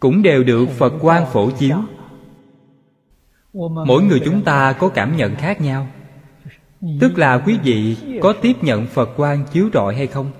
[0.00, 1.82] Cũng đều được phật quang phổ chiếu
[3.86, 5.88] mỗi người chúng ta có cảm nhận khác nhau.
[7.00, 10.30] Tức là quý vị có tiếp nhận phật quan chiếu rọi hay không?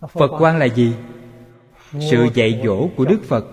[0.00, 0.94] Phật quan là gì?
[2.10, 3.46] Sự dạy dỗ của đức phật.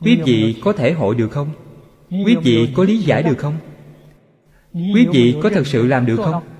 [0.00, 1.50] Quý vị có thể hội được không?
[2.10, 3.58] Quý vị có lý giải được không?
[4.72, 6.51] Quý vị có thật sự làm được không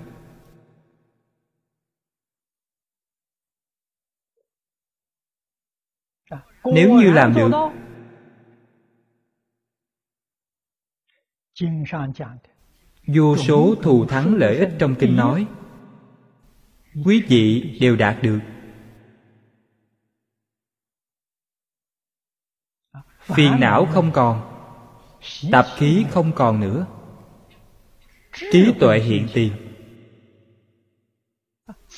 [6.65, 7.51] nếu như làm được
[13.07, 15.47] vô số thù thắng lợi ích trong kinh nói
[17.05, 18.39] quý vị đều đạt được.
[23.21, 24.41] Phiền não không còn
[25.53, 26.87] tập khí không còn nữa.
[28.53, 29.53] Trí tuệ hiện tiền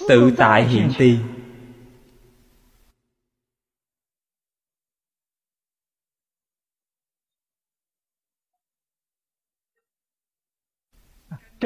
[0.09, 1.34] tự tại hiện tiền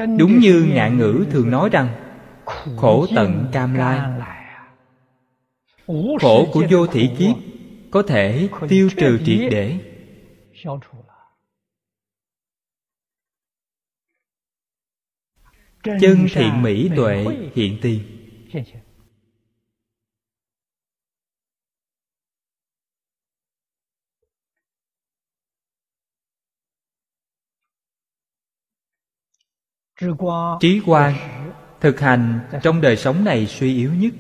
[0.06, 1.88] đúng như ngạn ngữ thường nói rằng
[2.76, 4.00] khổ tận cam lai.
[6.20, 7.36] khổ của vô thị kiếp
[7.90, 9.78] có thể tiêu trừ triệt để.
[15.84, 17.24] Chân thiện mỹ tuệ
[17.54, 18.02] hiện tiền
[30.60, 31.14] trí quan
[31.80, 34.14] thực hành trong đời sống này suy yếu nhất.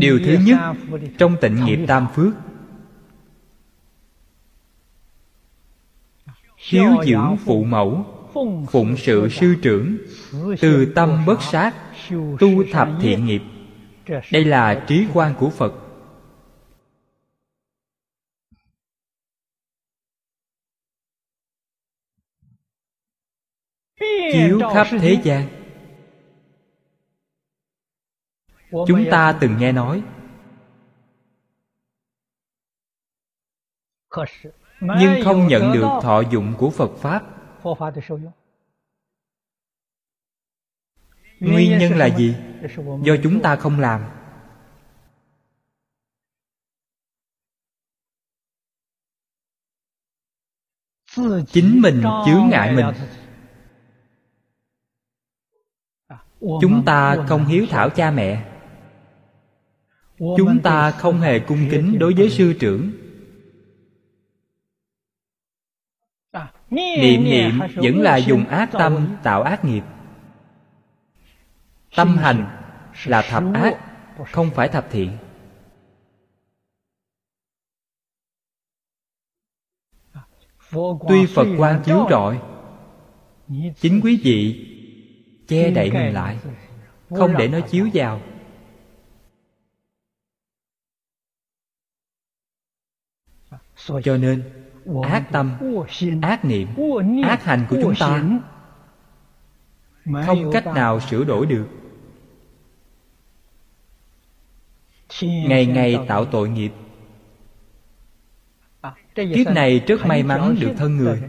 [0.00, 0.58] Điều thứ nhất,
[1.18, 2.51] trong tịnh nghiệp tam phước
[6.70, 8.04] hiếu dưỡng phụ mẫu
[8.70, 9.98] phụng sự sư trưởng
[10.60, 11.74] từ tâm bất sát
[12.40, 13.42] tu thập thiện nghiệp.
[14.32, 15.72] Đây là trí quan của phật.
[24.32, 25.48] Chiếu khắp thế gian.
[28.70, 30.02] Chúng ta từng nghe nói
[34.82, 37.22] nhưng không nhận được thọ dụng của phật pháp.
[41.40, 42.34] Nguyên nhân là gì?
[43.02, 44.04] Do chúng ta không làm.
[51.46, 52.86] Chính mình chướng ngại mình.
[56.40, 58.48] Chúng ta không hiếu thảo cha mẹ.
[60.18, 63.01] Chúng ta không hề cung kính đối với sư trưởng
[66.72, 69.82] niệm niệm vẫn là dùng ác tâm tạo ác nghiệp.
[71.96, 72.58] Tâm hành
[73.06, 73.78] là thập ác
[74.32, 75.18] không phải thập thiện.
[81.08, 82.40] Tuy phật quan chiếu rọi
[83.80, 84.68] chính quý vị
[85.48, 86.38] che đậy mình lại
[87.10, 88.20] không để nó chiếu vào.
[94.04, 94.61] Cho nên
[95.02, 95.52] ác tâm
[96.22, 96.68] ác niệm
[97.24, 98.22] ác hành của chúng ta
[100.26, 101.66] không cách nào sửa đổi được.
[105.22, 106.72] Ngày ngày tạo tội nghiệp.
[109.14, 111.22] Kiếp này rất may mắn được thân người.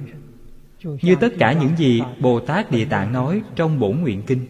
[1.01, 4.45] như tất cả những gì bồ tát địa tạng nói trong bổn nguyện kinh.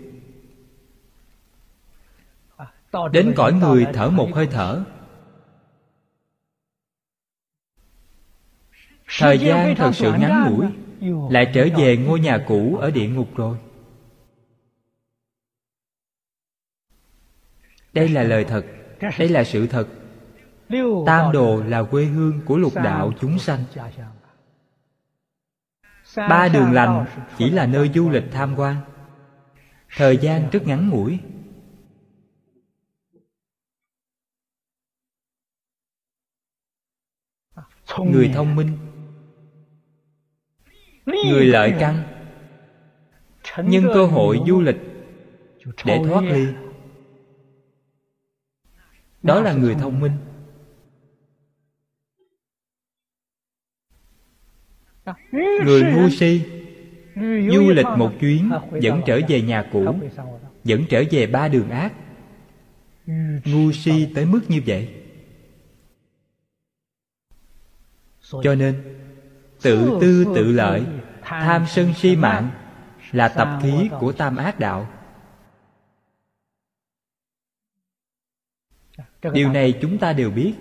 [3.12, 4.84] Đến cõi người thở một hơi thở
[9.20, 10.68] thời gian thật sự ngắn ngủi
[11.32, 13.58] lại trở về ngôi nhà cũ ở địa ngục rồi.
[17.94, 18.66] Đây là lời thật
[19.20, 19.88] đây là sự thật.
[21.06, 23.64] Tam đồ là quê hương của lục đạo chúng sanh.
[26.16, 27.06] Ba đường lành
[27.38, 28.76] chỉ là nơi du lịch tham quan.
[29.96, 31.20] Thời gian rất ngắn ngủi.
[37.98, 38.78] Người thông minh
[41.06, 42.04] người lợi căn.
[43.58, 44.78] Nhân cơ hội du lịch
[45.86, 46.46] để thoát ly.
[49.24, 50.12] Đó là người thông minh.
[55.66, 56.42] Người ngu si.
[57.52, 59.96] Du lịch một chuyến vẫn trở về nhà cũ
[60.64, 61.94] vẫn trở về ba đường ác.
[63.46, 64.90] Ngu si tới mức như vậy.
[68.44, 69.03] Cho nên
[69.64, 70.86] tự tư tự lợi
[71.22, 72.50] tham sân si mạng
[73.12, 74.88] là tập khí của tam ác đạo.
[79.34, 80.54] Điều này chúng ta đều biết.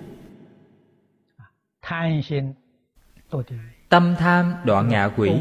[3.89, 5.33] Tâm tham đọa ngạ quỷ.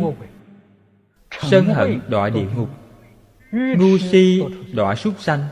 [1.42, 2.70] sân hận đọa địa ngục.
[3.52, 4.44] ngu si
[4.74, 5.46] đọa súc sanh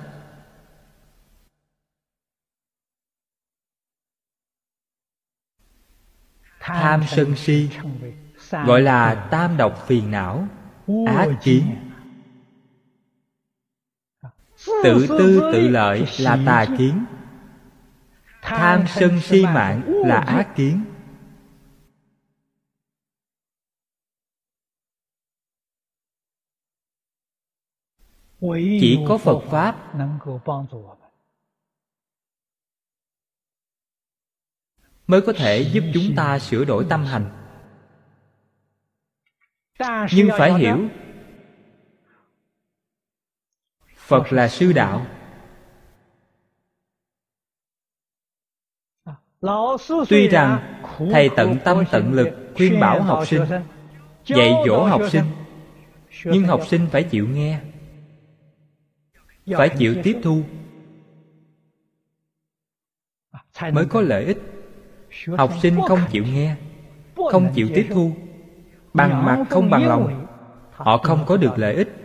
[6.59, 7.69] tham sân si
[8.65, 10.47] gọi là tam độc phiền não.
[11.07, 11.75] Ác kiến.
[14.83, 17.05] tự tư tự lợi là tà kiến.
[18.41, 20.85] Tham sân si mạng là ác kiến.
[28.81, 29.75] Chỉ có phật pháp
[35.09, 37.29] mới có thể giúp chúng ta sửa đổi tâm hành.
[40.13, 40.77] Nhưng phải hiểu,
[43.95, 45.05] phật là sư đạo.
[50.09, 50.81] Tuy rằng
[51.11, 53.41] thầy tận tâm tận lực khuyên bảo học sinh,
[54.25, 55.25] dạy dỗ học sinh,
[56.23, 57.61] nhưng học sinh phải chịu nghe,
[59.57, 60.43] phải chịu tiếp thu,
[63.71, 64.37] mới có lợi ích
[65.37, 66.55] học sinh không chịu nghe
[67.31, 68.15] không chịu tiếp thu
[68.93, 70.25] bằng mặt không bằng lòng.
[70.71, 71.95] họ không có được lợi ích.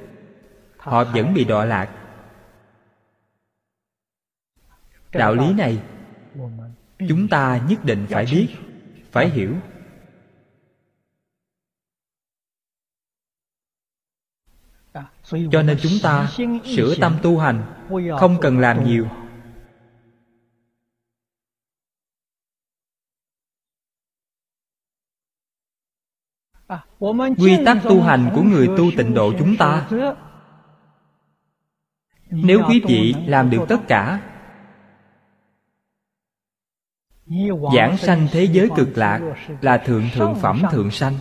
[0.76, 1.90] Họ vẫn bị đọa lạc.
[5.12, 5.82] Đạo lý này
[7.08, 8.48] chúng ta nhất định phải biết
[9.12, 9.54] phải hiểu.
[15.52, 16.30] Cho nên chúng ta
[16.76, 17.62] sửa tâm tu hành
[18.18, 19.08] không cần làm nhiều
[27.38, 29.88] quy tắc tu hành của người tu tịnh độ chúng ta.
[32.30, 34.30] Nếu quý vị làm được tất cả,
[37.74, 39.20] giảng sanh thế giới cực lạc
[39.60, 41.14] là thượng thượng phẩm thượng sanh.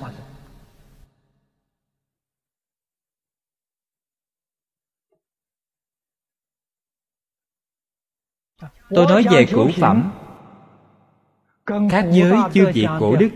[8.89, 10.12] Tôi nói về cửu phẩm.
[11.66, 13.30] Khác giới chư vị cổ đức.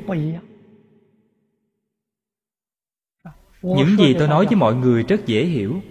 [3.76, 5.82] Những gì tôi nói với mọi người rất dễ hiểu.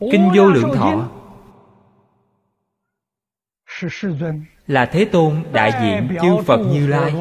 [0.00, 1.10] Kinh vô lượng thọ
[4.66, 7.14] là thế tôn đại diện chư phật như lai.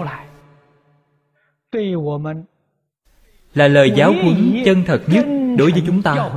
[3.54, 5.26] là lời giáo huấn chân thật nhất
[5.58, 6.32] đối với chúng ta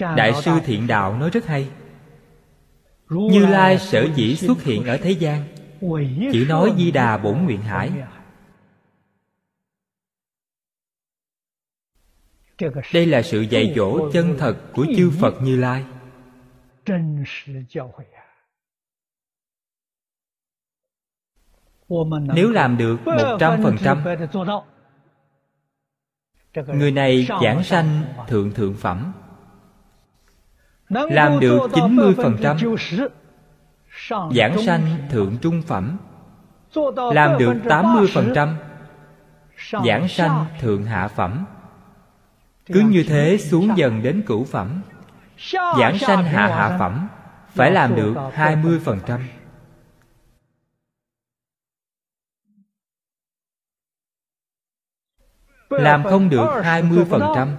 [0.00, 1.68] đại sư thiện đạo nói rất hay.
[3.08, 5.44] Như lai sở dĩ xuất hiện ở thế gian
[6.32, 7.92] chỉ nói di đà bổn nguyện hải.
[12.92, 15.84] Đây là sự dạy dỗ chân thật của chư phật như lai.
[22.34, 24.04] Nếu làm được một trăm phần trăm
[26.74, 29.12] người này giảng sanh thượng thượng phẩm
[30.90, 32.56] làm được chín mươi phần trăm.
[34.34, 35.98] giảng sanh thượng trung phẩm.
[37.12, 38.56] Làm được tám mươi phần trăm.
[39.84, 41.44] giảng sanh thượng hạ phẩm.
[42.66, 44.82] Cứ như thế xuống dần đến cửu phẩm.
[45.52, 47.08] Giảng sanh hạ hạ phẩm.
[47.54, 49.20] Phải làm được hai mươi phần trăm.
[55.70, 57.56] làm không được hai mươi phần trăm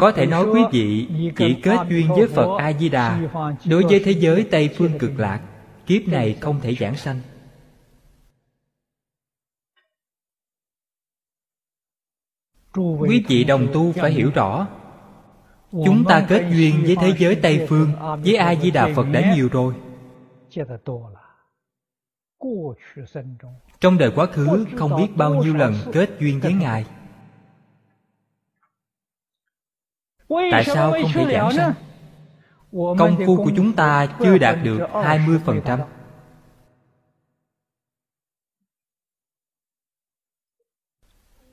[0.00, 3.20] có thể nói quý vị chỉ kết duyên với phật a di đà
[3.64, 5.40] đối với thế giới tây phương cực lạc
[5.86, 7.20] kiếp này không thể giảng sanh.
[12.98, 14.66] Quý vị đồng tu phải hiểu rõ
[15.70, 17.92] chúng ta kết duyên với thế giới tây phương
[18.24, 19.74] với a di đà phật đã nhiều rồi.
[23.80, 26.84] Trong đời quá khứ không biết bao nhiêu lần kết duyên với ngài
[30.50, 31.72] Tại sao không thể giảng sanh?
[32.72, 35.78] Công phu của chúng ta chưa đạt được 20%.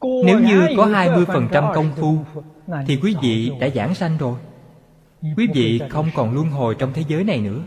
[0.02, 2.18] Nếu như có 20% công phu
[2.88, 4.40] Thì quý vị đã giảng sanh rồi.
[5.38, 7.62] Quý vị không còn luân hồi trong thế giới này nữa.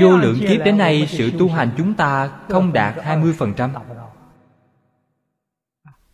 [0.00, 3.70] Vô lượng kiếp đến nay Sự tu hành chúng ta không đạt 20%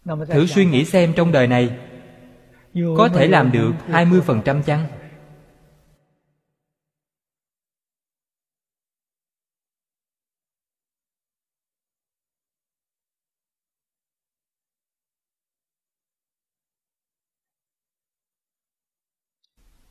[0.04, 1.78] Thử suy nghĩ xem trong đời này,
[2.96, 4.86] Có thể làm được 20% chăng?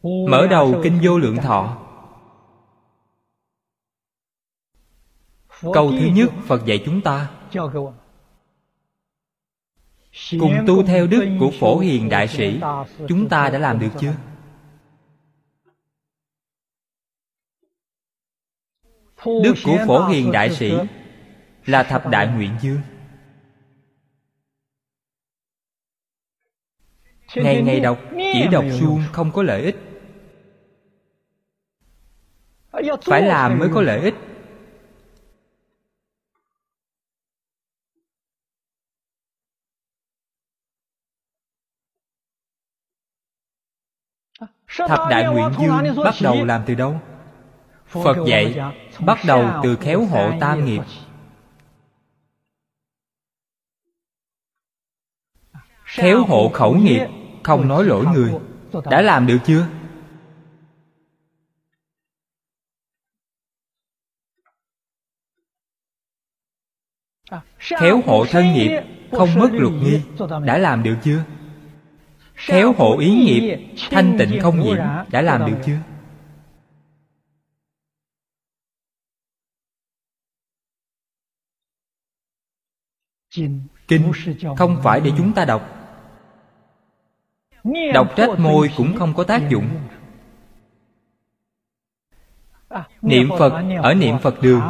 [0.04, 1.78] Mở đầu Kinh Vô Lượng Thọ
[5.74, 7.32] Câu thứ nhất, Phật dạy chúng ta
[10.40, 12.60] cùng tu theo đức của phổ hiền đại sĩ
[13.08, 14.14] chúng ta đã làm được chưa?
[19.26, 20.74] Đức của phổ hiền đại sĩ
[21.66, 22.82] là thập đại nguyện dương.
[27.36, 28.00] Ngày ngày đọc
[28.34, 29.76] chỉ đọc suông không có lợi ích.
[33.02, 34.14] Phải làm mới có lợi ích
[44.88, 47.02] Thập đại nguyện dương bắt đầu làm từ đâu?
[47.88, 48.56] Phật dạy
[49.00, 50.82] bắt đầu từ khéo hộ tam nghiệp
[55.84, 57.08] Khéo hộ khẩu nghiệp
[57.44, 58.34] Không nói lỗi người.
[58.90, 59.68] Đã làm được chưa?
[67.58, 68.82] Khéo hộ thân nghiệp
[69.12, 70.02] Không mất luật nghi.
[70.46, 71.24] Đã làm được chưa?
[72.40, 74.78] Khéo hộ ý nghiệp thanh tịnh không nhiễm
[75.12, 75.78] đã làm được chưa?
[83.88, 84.12] Kinh
[84.58, 85.62] không phải để chúng ta đọc.
[87.94, 89.70] Đọc trách môi cũng không có tác dụng.
[93.02, 94.62] Niệm phật ở niệm phật đường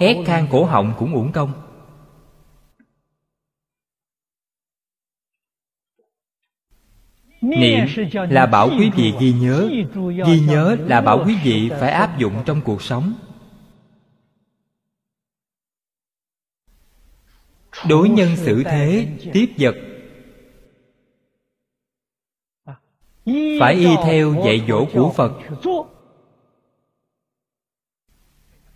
[0.00, 1.63] hét khang cổ họng cũng uổng công
[7.50, 7.86] niệm
[8.30, 9.70] là bảo quý vị ghi nhớ.
[10.26, 13.14] Ghi nhớ là bảo quý vị phải áp dụng trong cuộc sống.
[17.88, 19.74] Đối nhân xử thế, tiếp vật.
[23.60, 25.32] Phải y theo dạy dỗ của phật.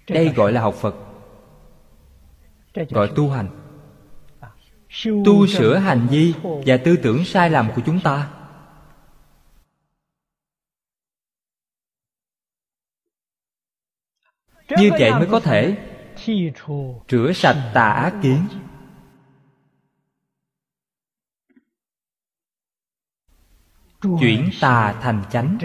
[0.09, 0.95] Đây gọi là học phật.
[2.91, 3.49] Gọi tu hành.
[5.05, 6.35] Tu sửa hành vi
[6.67, 8.38] và tư tưởng sai lầm của chúng ta.
[14.77, 15.77] Như vậy mới có thể
[17.09, 18.49] rửa sạch tà ác kiến.
[24.21, 25.59] Chuyển tà thành chánh.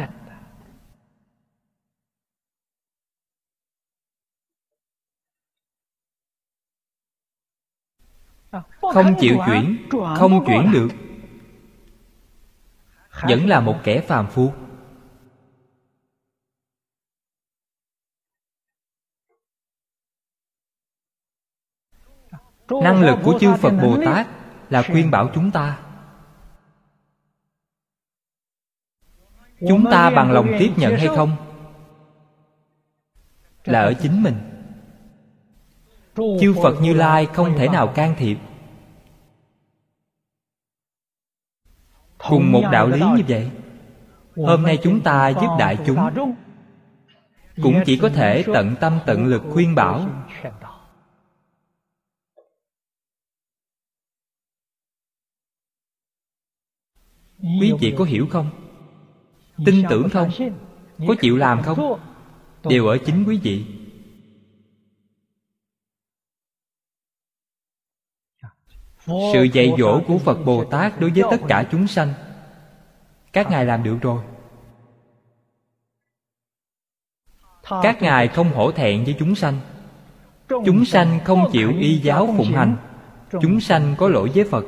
[8.82, 9.88] Không chịu chuyển,
[10.18, 10.90] không chuyển được.
[13.30, 14.54] Vẫn là một kẻ phàm phu.
[22.70, 24.28] Năng lực của chư phật bồ tát
[24.70, 25.80] là khuyên bảo chúng ta.
[29.68, 31.36] Chúng ta bằng lòng tiếp nhận hay không?
[33.66, 34.36] Là ở chính mình.
[36.16, 38.38] Chư phật như lai không thể nào can thiệp.
[42.30, 43.52] Cùng một đạo lý như vậy.
[44.36, 45.98] hôm nay chúng ta giúp đại chúng.
[47.64, 50.10] cũng chỉ có thể tận tâm tận lực khuyên bảo
[57.44, 58.50] quý vị có hiểu không?
[59.66, 60.30] Tin tưởng không?
[61.08, 62.00] có chịu làm không?
[62.64, 63.66] đều ở chính quý vị.
[69.06, 72.14] Sự dạy dỗ của phật bồ tát đối với tất cả chúng sanh.
[73.34, 74.24] Các ngài làm được rồi.
[77.84, 79.60] Các ngài không hổ thẹn với chúng sanh.
[80.48, 82.78] Chúng sanh không chịu y giáo phụng hành.
[83.42, 84.66] Chúng sanh có lỗi với phật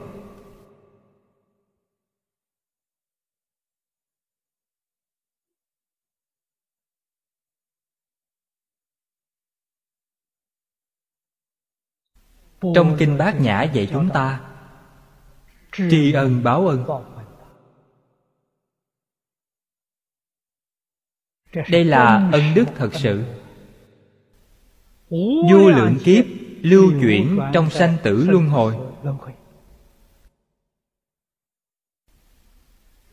[12.75, 14.41] trong kinh bát nhã dạy chúng ta,
[15.71, 16.85] tri ân báo ân.
[21.69, 23.23] Đây là ân đức thật sự.
[25.49, 26.25] Vô lượng kiếp
[26.61, 28.77] lưu chuyển trong sanh tử luân hồi.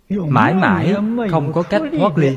[0.09, 0.95] Mãi mãi
[1.31, 2.37] không có cách thoát ly.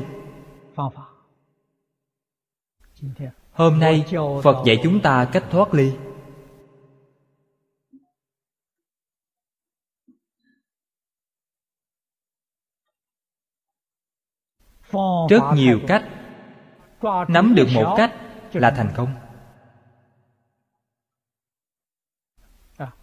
[3.52, 4.04] Hôm nay,
[4.42, 5.92] phật dạy chúng ta cách thoát ly.
[15.30, 16.04] Rất nhiều cách
[17.28, 18.12] nắm được một cách
[18.52, 19.14] là thành công.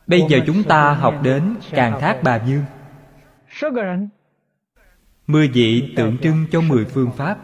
[0.08, 2.66] Bây giờ chúng ta học đến càng thác bà dương
[5.28, 7.38] mười vị tượng trưng cho mười phương pháp.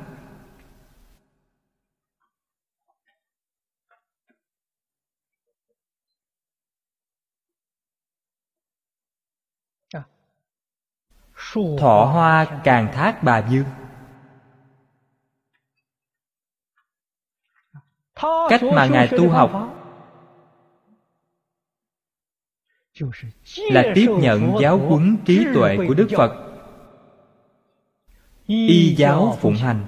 [11.79, 13.65] Thọ hoa càng thác bà dương
[18.49, 19.76] cách mà ngài tu học
[23.55, 26.45] là tiếp nhận giáo huấn trí tuệ của đức phật.
[28.45, 29.86] Y giáo phụng hành.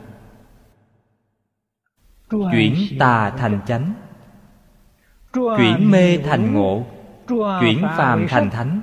[2.30, 3.94] Chuyển tà thành chánh.
[5.34, 6.86] Chuyển mê thành ngộ.
[7.62, 8.82] Chuyển phàm thành thánh.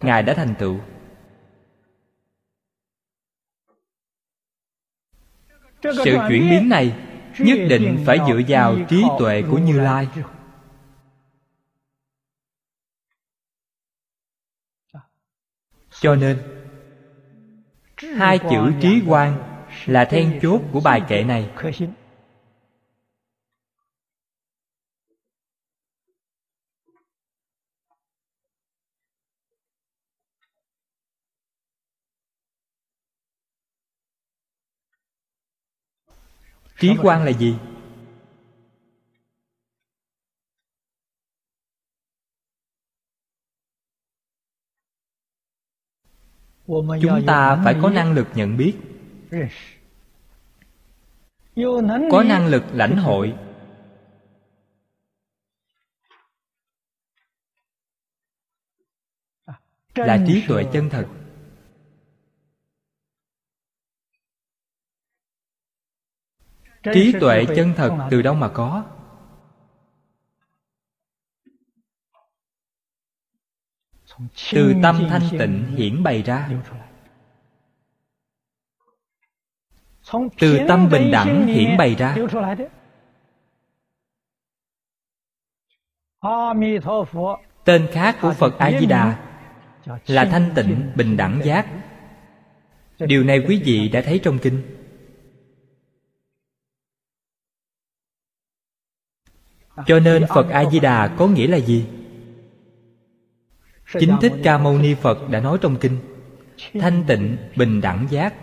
[0.00, 0.80] Ngài đã thành tựu.
[5.82, 6.94] Sự chuyển biến này
[7.38, 10.08] nhất định phải dựa vào trí tuệ của như lai.
[16.00, 16.38] Cho nên,
[18.16, 21.50] hai chữ trí quan là then chốt của bài kệ này.
[36.78, 37.56] Trí quan là gì?
[46.66, 48.74] Chúng ta phải có năng lực nhận biết.
[52.10, 53.34] Có năng lực lãnh hội.
[59.94, 61.06] Là trí tuệ chân thật
[66.92, 68.84] trí tuệ chân thật từ đâu mà có?
[74.52, 76.50] Từ tâm thanh tịnh hiển bày ra.
[80.40, 82.16] từ tâm bình đẳng hiển bày ra.
[87.64, 89.30] tên khác của phật a di đà
[90.06, 91.66] là thanh tịnh bình đẳng giác.
[92.98, 94.83] Điều này quý vị đã thấy trong kinh
[99.86, 101.86] cho nên phật a di đà có nghĩa là gì?
[104.00, 105.98] Chính thích ca mâu ni phật đã nói trong kinh,
[106.74, 108.34] thanh tịnh, bình đẳng giác.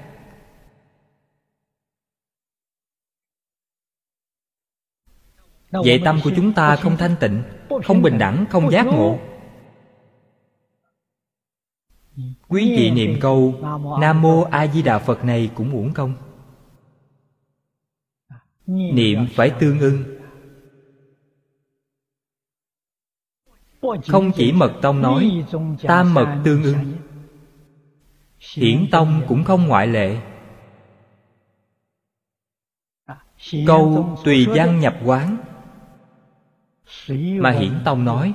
[5.71, 7.43] Vậy tâm của chúng ta không thanh tịnh,
[7.83, 9.19] không bình đẳng, không giác ngộ.
[12.47, 13.55] Quý vị niệm câu,
[14.01, 16.15] nam mô a di đà phật này cũng uổng công.
[18.65, 20.20] Niệm phải tương ưng.
[24.07, 25.45] Không chỉ mật tông nói,
[25.81, 26.93] tam mật tương ưng
[28.55, 30.17] hiển tông cũng không ngoại lệ.
[33.67, 35.37] Câu tùy văn nhập quán,
[37.39, 38.33] mà hiển tông nói,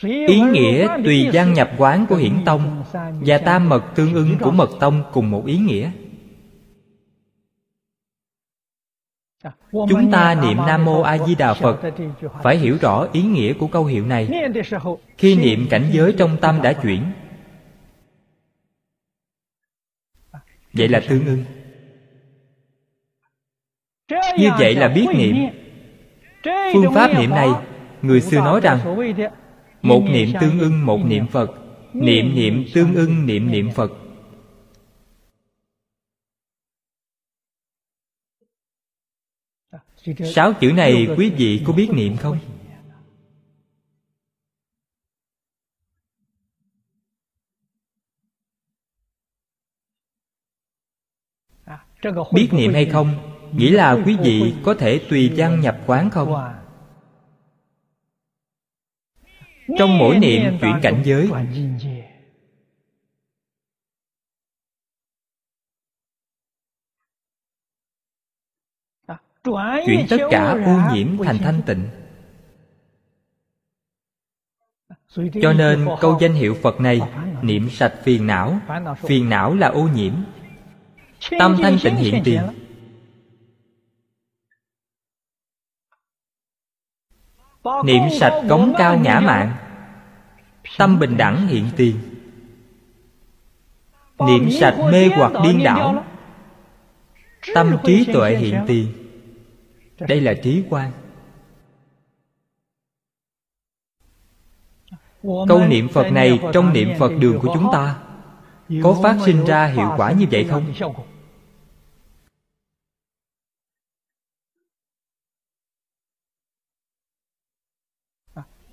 [0.00, 2.84] ý nghĩa tùy văn nhập quán của hiển tông
[3.20, 5.90] và tam mật tương ưng của mật tông cùng một ý nghĩa.
[9.72, 11.80] Chúng ta niệm nam mô a di đà phật.
[12.42, 14.28] Phải hiểu rõ ý nghĩa của câu hiệu này.
[15.18, 17.02] Khi niệm cảnh giới trong tâm đã chuyển.
[20.72, 21.44] Vậy là tương ưng.
[24.38, 25.36] Như vậy là biết niệm.
[26.72, 27.48] Phương pháp niệm này
[28.02, 28.78] người xưa nói rằng
[29.82, 31.50] một niệm tương ưng một niệm phật.
[31.92, 33.92] Niệm niệm tương ưng niệm niệm phật
[40.34, 42.38] sáu chữ này quý vị có biết niệm không?
[52.32, 53.14] Biết niệm hay không?
[53.52, 56.34] Nghĩa là quý vị có thể tùy văn nhập quán không?
[59.78, 61.30] Trong mỗi niệm chuyển cảnh giới
[69.86, 71.88] chuyển tất cả ô nhiễm thành thanh tịnh.
[75.42, 77.00] Cho nên câu danh hiệu phật này
[77.42, 78.58] niệm sạch phiền não
[78.96, 80.14] phiền não là ô nhiễm.
[81.38, 82.42] Tâm thanh tịnh hiện tiền.
[87.84, 89.56] niệm sạch cống cao ngã mạng.
[90.78, 91.96] Tâm bình đẳng hiện tiền.
[94.26, 96.04] Niệm sạch mê hoặc điên đảo.
[97.54, 99.03] tâm trí tuệ hiện tiền
[99.98, 100.92] đây là trí quan.
[105.22, 108.02] Câu niệm phật này trong niệm phật đường của chúng ta,
[108.82, 110.74] có phát sinh ra hiệu quả như vậy không?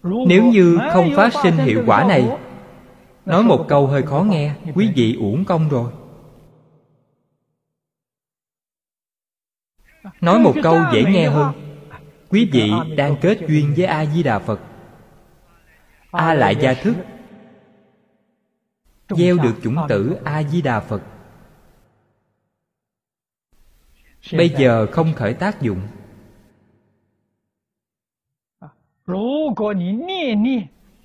[0.03, 2.37] Nếu như không phát sinh hiệu quả này,
[3.25, 5.91] nói một câu hơi khó nghe, quý vị uổng công rồi.
[10.21, 11.53] Nói một câu dễ nghe hơn.
[12.29, 14.59] quý vị đang kết duyên với a di đà phật.
[16.11, 16.95] A lại gia thức.
[19.09, 21.01] Gieo được chủng tử a di đà phật
[24.33, 25.81] bây giờ không khởi tác dụng.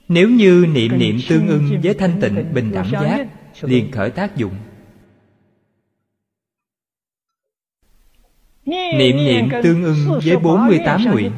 [0.09, 3.27] Nếu như niệm niệm tương ưng với thanh tịnh bình đẳng giác
[3.63, 4.55] liền khởi tác dụng
[8.67, 11.33] Niệm niệm tương ưng với 48 nguyện.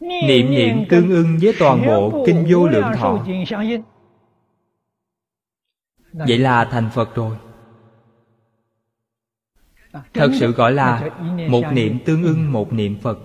[0.00, 3.26] Niệm niệm tương ưng với toàn bộ Kinh Vô Lượng Thọ.
[6.12, 7.36] Vậy là thành Phật rồi.
[10.14, 11.10] Thật sự gọi là
[11.48, 13.18] Một niệm tương ưng một niệm Phật.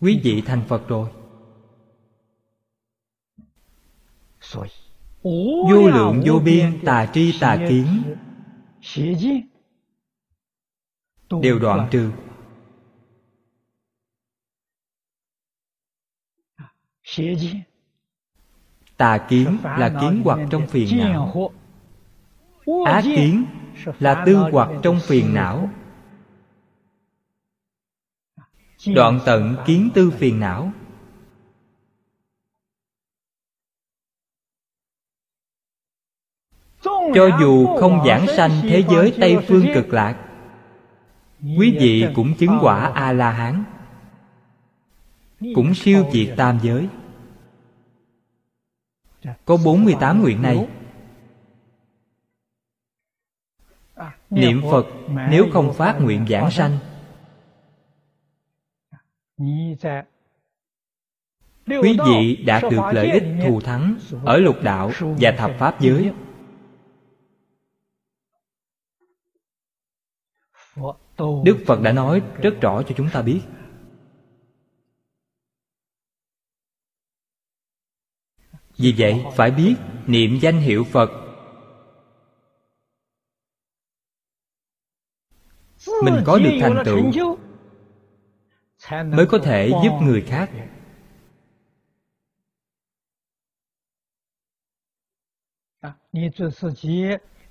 [0.00, 1.08] Quý vị thành Phật rồi.
[5.70, 7.86] Vô lượng vô biên tà tri tà kiến
[11.30, 12.10] đều đoạn trừ.
[18.96, 21.52] Tà kiến là kiến hoặc trong phiền não.
[22.86, 23.44] á kiến
[23.98, 25.70] là tư hoặc trong phiền não.
[28.94, 30.72] Đoạn tận kiến tư phiền não.
[37.14, 40.23] Cho dù không giảng sanh thế giới tây phương cực lạc
[41.44, 43.64] quý vị cũng chứng quả a la hán
[45.54, 46.88] cũng siêu diệt tam giới.
[49.44, 50.68] Có 48 nguyện này.
[54.30, 54.86] Niệm Phật
[55.30, 56.78] nếu không phát nguyện giảng sanh.
[61.66, 66.12] Quý vị đạt được lợi ích thù thắng Ở lục đạo và thập pháp giới.
[71.18, 73.40] Đức Phật đã nói rất rõ cho chúng ta biết.
[78.76, 79.74] Vì vậy, phải biết
[80.06, 81.10] niệm danh hiệu Phật.
[86.04, 87.36] Mình có được thành tựu
[89.04, 90.50] Mới có thể giúp người khác.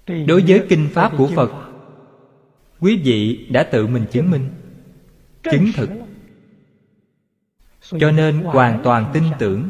[0.08, 1.73] Đối với kinh pháp của Phật
[2.84, 4.50] Quý vị đã tự mình chứng minh.
[5.52, 5.90] Chứng thực.
[8.00, 9.70] Cho nên hoàn toàn tin tưởng.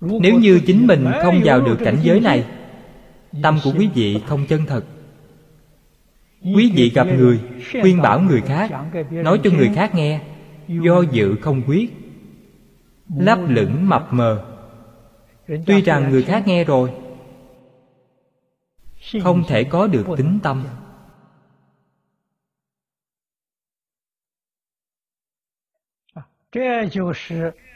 [0.00, 2.44] Nếu như chính mình không vào được cảnh giới này,
[3.42, 4.84] tâm của quý vị không chân thật.
[6.42, 7.40] Quý vị gặp người,
[7.80, 8.70] khuyên bảo người khác,
[9.10, 10.20] nói cho người khác nghe,
[10.68, 11.90] do dự không quyết.
[13.18, 14.44] Lấp lửng mập mờ.
[15.66, 16.90] Tuy rằng người khác nghe rồi
[19.22, 20.64] không thể có được tính tâm.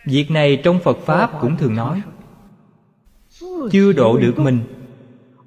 [0.06, 2.02] Việc này trong Phật Pháp cũng thường nói.
[3.72, 4.60] Chưa độ được mình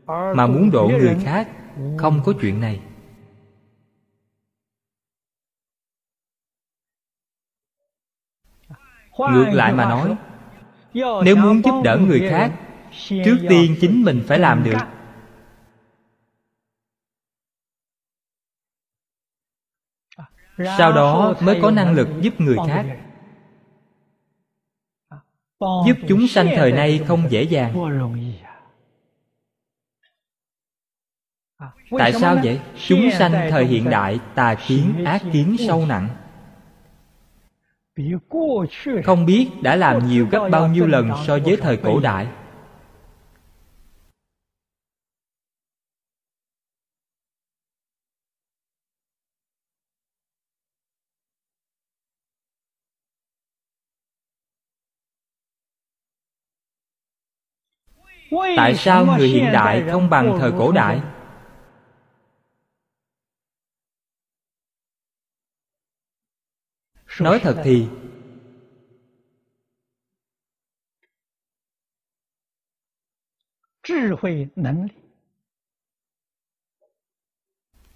[0.07, 1.49] Mà muốn độ người khác
[1.97, 2.81] Không có chuyện này.
[9.17, 10.15] Ngược lại mà nói
[11.25, 12.51] Nếu muốn giúp đỡ người khác
[13.09, 14.94] Trước tiên chính mình phải làm được
[20.57, 22.85] Sau đó mới có năng lực giúp người khác.
[25.59, 27.73] giúp chúng sanh thời nay không dễ dàng.
[31.99, 32.61] tại sao vậy?
[32.87, 36.09] chúng sanh thời hiện đại tà kiến ác kiến sâu nặng.
[39.03, 42.27] Không biết đã làm nhiều gấp bao nhiêu lần so với thời cổ đại
[58.57, 61.01] tại sao người hiện đại không bằng thời cổ đại?
[67.19, 67.87] Nói thật thì,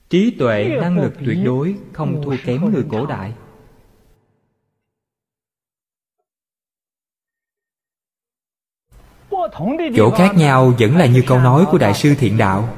[0.09, 3.33] trí tuệ năng lực tuyệt đối không thua kém người cổ đại.
[9.95, 12.77] Chỗ khác nhau vẫn là như câu nói của đại sư thiện đạo.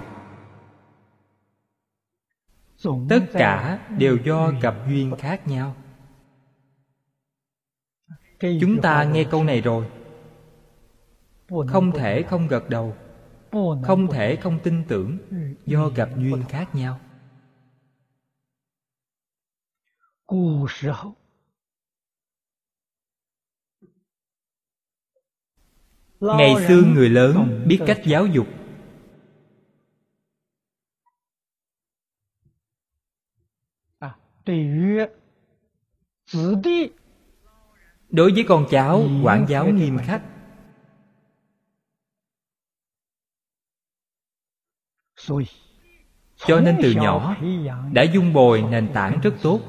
[3.09, 5.75] Tất cả đều do gặp duyên khác nhau.
[8.39, 9.85] Chúng ta nghe câu này rồi.
[11.67, 12.95] Không thể không gật đầu.
[13.83, 15.17] Không thể không tin tưởng
[15.65, 16.99] do gặp duyên khác nhau
[26.21, 28.47] ngày xưa người lớn biết cách giáo dục.
[38.09, 40.23] Đối với con cháu quản giáo nghiêm khắc.
[46.35, 47.35] Cho nên từ nhỏ
[47.93, 49.61] đã dung bồi nền tảng rất tốt.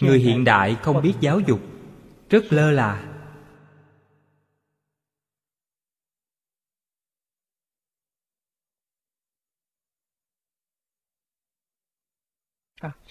[0.00, 1.60] người hiện đại không biết giáo dục
[2.30, 3.13] rất lơ là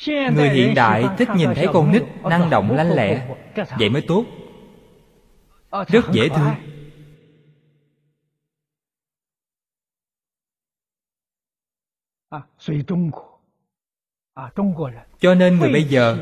[0.08, 3.28] người hiện đại thích nhìn thấy con nít năng động lanh lẹ.
[3.80, 4.26] Vậy mới tốt.
[5.88, 6.54] Rất dễ thương.
[15.20, 16.18] Cho nên người bây giờ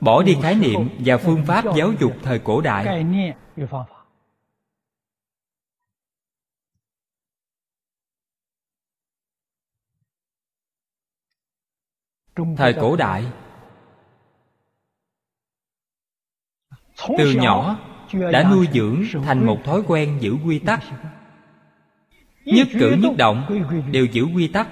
[0.00, 3.04] bỏ đi khái niệm và phương pháp giáo dục thời cổ đại
[12.56, 13.24] thời cổ đại.
[17.18, 17.78] Từ nhỏ
[18.32, 20.80] đã nuôi dưỡng thành một thói quen giữ quy tắc.
[22.44, 24.68] nhất cử nhất động đều giữ quy tắc.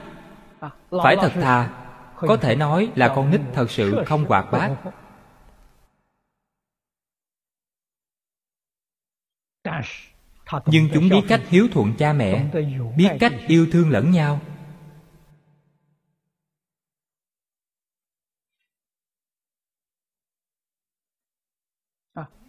[0.91, 1.71] Phải thật thà
[2.17, 4.71] có thể nói là con nít thật sự không hoạt bát.
[10.67, 12.45] nhưng chúng biết cách hiếu thuận cha mẹ
[12.97, 14.41] biết cách yêu thương lẫn nhau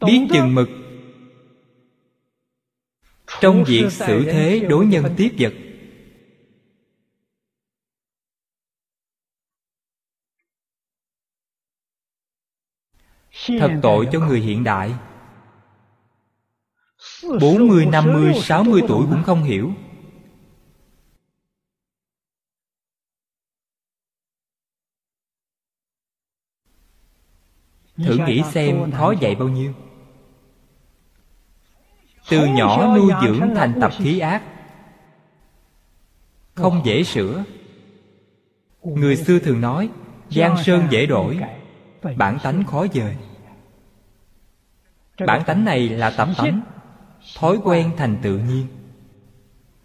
[0.05, 0.69] biết chừng mực.
[3.41, 5.53] Trong việc xử thế đối nhân tiếp vật.
[13.59, 14.95] Thật tội cho người hiện đại.
[17.41, 19.73] 40, 50, 60 tuổi cũng không hiểu.
[27.97, 29.73] Thử nghĩ xem khó dạy bao nhiêu
[32.29, 34.43] Từ nhỏ nuôi dưỡng thành tập khí ác.
[36.53, 37.43] Không dễ sửa.
[38.83, 39.89] Người xưa thường nói
[40.29, 41.39] Giang sơn dễ đổi
[42.15, 43.15] Bản tánh khó dời.
[45.27, 46.61] Bản tánh này là tập tánh
[47.35, 48.67] Thói quen thành tự nhiên.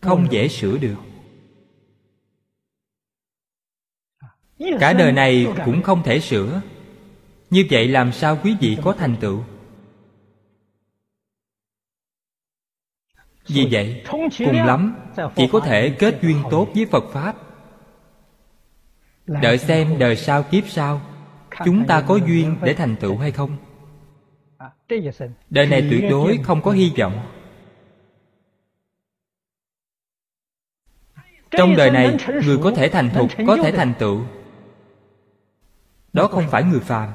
[0.00, 0.96] Không dễ sửa được.
[4.80, 6.62] Cả đời này cũng không thể sửa.
[7.50, 9.42] Như vậy làm sao quý vị có thành tựu
[13.46, 14.02] Vì vậy
[14.38, 14.94] Cùng lắm
[15.36, 17.36] Chỉ có thể kết duyên tốt với Phật Pháp.
[19.26, 21.00] Đợi xem đời sau kiếp sau
[21.64, 23.56] Chúng ta có duyên để thành tựu hay không?
[25.50, 27.20] Đời này tuyệt đối không có hy vọng.
[31.50, 34.20] Trong đời này Người có thể thành thục Có thể thành tựu.
[36.12, 37.08] Đó không phải người phàm.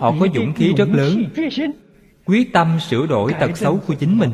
[0.00, 1.24] Họ có dũng khí rất lớn
[2.26, 4.32] Quyết tâm sửa đổi tật xấu của chính mình.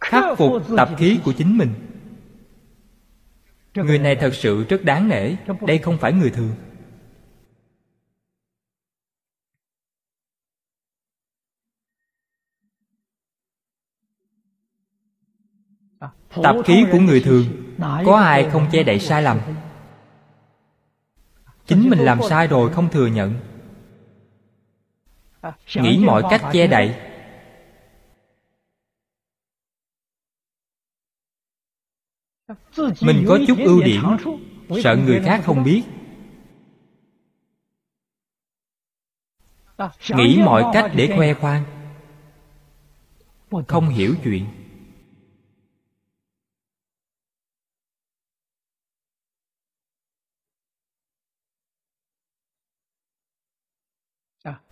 [0.00, 1.74] Khắc phục tập khí của chính mình.
[3.74, 5.36] Người này thật sự rất đáng nể.
[5.66, 6.54] Đây không phải người thường.
[16.42, 17.44] Tập khí của người thường.
[17.78, 19.38] có ai không che đậy sai lầm?
[21.66, 23.34] chính mình làm sai rồi không thừa nhận
[25.74, 26.94] nghĩ mọi cách che đậy.
[33.00, 34.02] Mình có chút ưu điểm.
[34.82, 35.82] sợ người khác không biết.
[40.08, 41.64] Nghĩ mọi cách để khoe khoang.
[43.68, 44.65] Không hiểu chuyện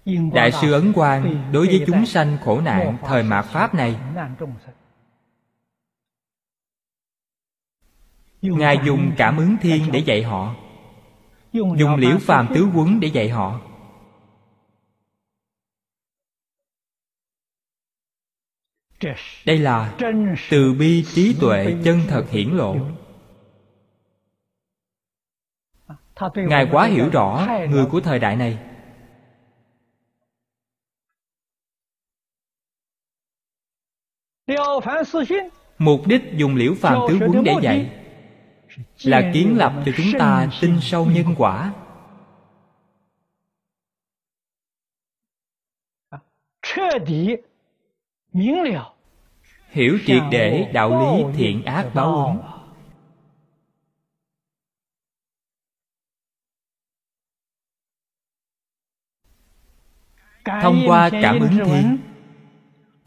[0.07, 3.97] đại sư ấn quang đối với chúng sanh khổ nạn thời mạt pháp này.
[8.43, 10.55] Ngài dùng cảm ứng thiên để dạy họ.
[11.53, 13.61] Dùng liễu phàm tứ quấn để dạy họ.
[19.47, 19.97] Đây là
[20.51, 22.77] từ bi trí tuệ chân thật hiển lộ.
[26.35, 28.74] Ngài quá hiểu rõ người của thời đại này
[35.79, 37.91] Mục đích dùng liễu phàm tứ quấn để dạy
[39.05, 41.73] Là kiến lập cho chúng ta tin sâu nhân quả.
[49.71, 52.39] Hiểu triệt để đạo lý thiện ác báo ứng.
[60.63, 62.14] Thông qua cảm ứng thiên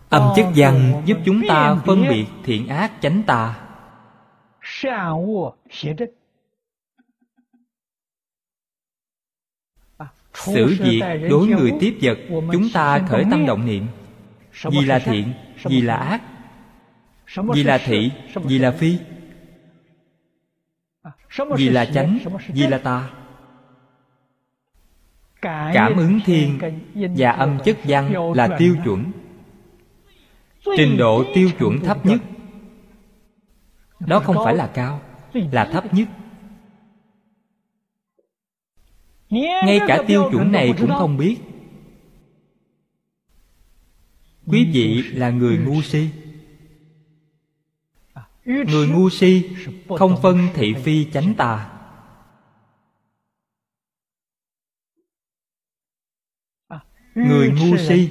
[0.09, 3.59] Âm chất văn giúp chúng ta phân biệt thiện ác chánh tà.
[10.33, 13.87] Xử việc đối người tiếp vật Chúng ta khởi tâm động niệm.
[14.71, 15.33] Gì là thiện,
[15.65, 16.21] gì là ác.
[17.53, 18.11] Gì là thị,
[18.45, 18.97] gì là phi.
[21.57, 22.19] Gì là chánh,
[22.53, 23.09] gì là tà.
[25.73, 26.59] Cảm ứng thiên
[26.93, 29.11] và âm chất văn là tiêu chuẩn
[30.77, 32.21] trình độ tiêu chuẩn thấp nhất.
[33.99, 35.01] Đó không phải là cao,
[35.33, 36.07] là thấp nhất.
[39.29, 41.37] Ngay cả tiêu chuẩn này cũng không biết.
[44.45, 46.09] Quý vị là người ngu si.
[48.45, 49.49] Người ngu si
[49.97, 51.73] không phân thị phi chánh tà.
[57.15, 58.09] Người ngu si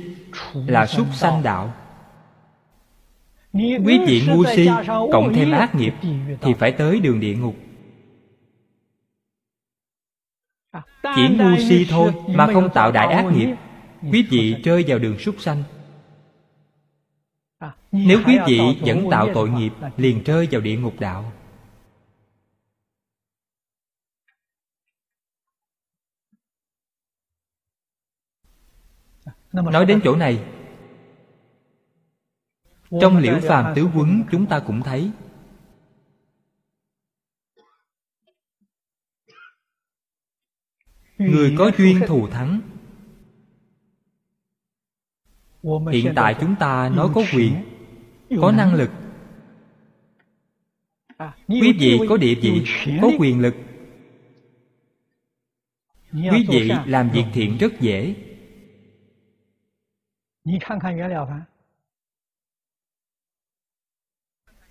[0.55, 1.75] là súc sanh đạo.
[3.57, 4.69] Quý vị ngu si
[5.13, 5.95] Cộng thêm ác nghiệp
[6.41, 7.57] Thì phải tới đường địa ngục.
[11.03, 13.55] Chỉ ngu si thôi Mà không tạo đại ác nghiệp.
[14.13, 15.63] Quý vị rơi vào đường súc sanh.
[17.93, 21.33] Nếu quý vị vẫn tạo tội nghiệp Liền rơi vào địa ngục đạo.
[29.53, 30.56] Nói đến chỗ này
[32.91, 35.11] Trong liễu phàm tứ quấn chúng ta cũng thấy.
[41.19, 42.61] Người có duyên thù thắng.
[45.93, 47.65] Hiện tại chúng ta nói có quyền
[48.41, 48.91] Có năng lực.
[51.49, 52.65] Quý vị có địa vị
[53.03, 53.55] Có quyền lực.
[56.13, 58.15] Quý vị làm việc thiện rất dễ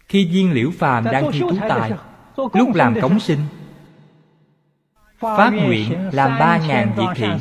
[0.07, 1.91] Khi viên liễu phàm đang thi tú tài
[2.53, 3.39] Lúc làm cống sinh.
[5.19, 7.37] Phát nguyện làm ba ngàn việc thiện.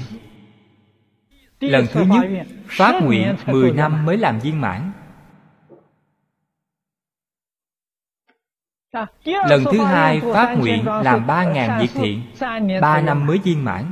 [1.61, 3.37] Lần thứ nhất Phát nguyện?
[3.47, 4.93] Mười năm mới làm viên mãn.
[9.25, 12.23] Lần thứ hai phát nguyện làm ba ngàn việc thiện
[12.81, 13.85] Ba năm mới viên mãn.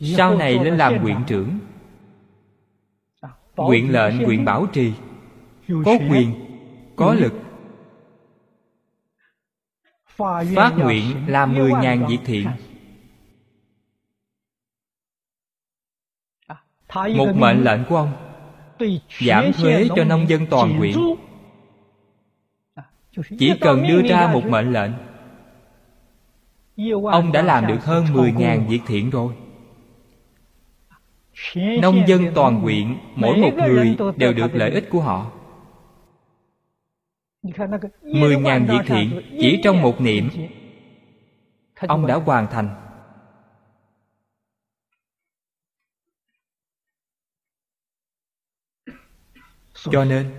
[0.00, 1.58] Sau này lên làm quyện trưởng.
[3.56, 4.92] Quyện lệnh, quyện bảo trì.
[5.68, 6.49] Có quyền,
[7.00, 7.32] có lực.
[10.56, 12.48] Phát nguyện làm mười ngàn việc thiện.
[17.16, 18.12] Một mệnh lệnh của ông
[19.20, 20.96] Giảm thuế cho nông dân toàn huyện.
[23.38, 24.92] Chỉ cần đưa ra một mệnh lệnh
[27.04, 29.34] Ông đã làm được hơn mười ngàn việc thiện rồi.
[31.82, 35.39] Nông dân toàn huyện Mỗi một người đều được lợi ích của họ
[38.02, 40.30] Mười ngàn việc thiện Chỉ trong một niệm.
[41.88, 42.74] Ông đã hoàn thành.
[49.74, 50.30] Cho nên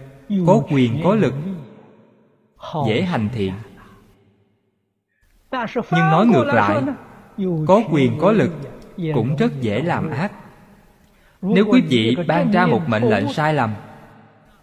[0.47, 1.33] Có quyền có lực
[2.87, 3.53] Dễ hành thiện.
[5.71, 6.83] Nhưng nói ngược lại
[7.67, 8.51] Có quyền có lực
[9.13, 10.31] Cũng rất dễ làm ác.
[11.41, 13.73] Nếu quý vị ban ra một mệnh lệnh sai lầm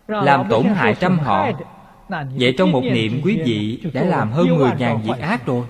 [0.06, 1.46] Làm tổn hại trăm họ
[2.08, 5.66] Vậy trong một niệm quý vị đã làm hơn mười ngàn việc ác rồi.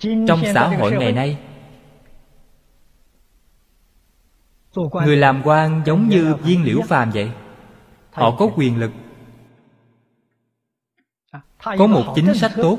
[0.00, 1.38] Trong xã hội ngày nay
[5.04, 7.30] Người làm quan giống như viên liễu phàm vậy.
[8.10, 8.90] Họ có quyền lực
[11.64, 12.78] Có một chính sách tốt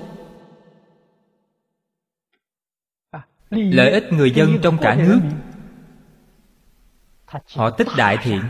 [3.50, 5.20] lợi ích người dân trong cả nước.
[7.56, 8.42] họ tích đại thiện.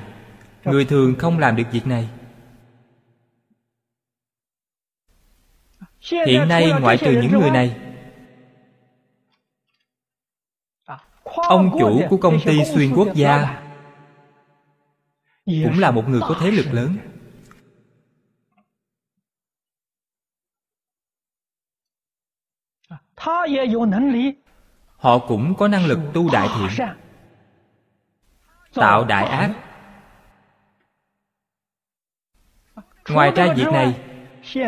[0.63, 2.09] Người thường không làm được việc này.
[6.01, 7.77] Hiện nay ngoại trừ những người này.
[11.23, 13.63] Ông chủ của công ty xuyên quốc gia.
[15.45, 16.97] cũng là một người có thế lực lớn
[25.07, 26.87] họ cũng có năng lực tu đại thiện.
[28.73, 29.53] Tạo đại ác.
[33.09, 33.99] Ngoài ra việc này,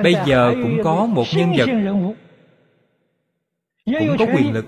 [0.04, 1.66] bây giờ cũng có một nhân vật
[3.86, 4.66] cũng có quyền lực.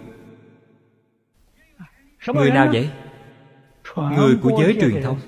[2.27, 2.89] Người nào vậy?
[3.95, 5.19] Người của giới truyền thông.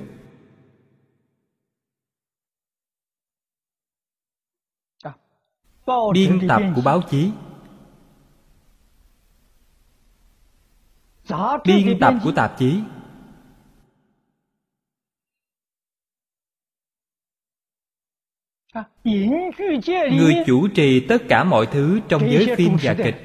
[6.14, 7.32] Biên tập của báo chí.
[11.66, 12.80] Biên tập của tạp chí.
[20.12, 23.16] Người chủ trì tất cả mọi thứ trong giới phim và kịch.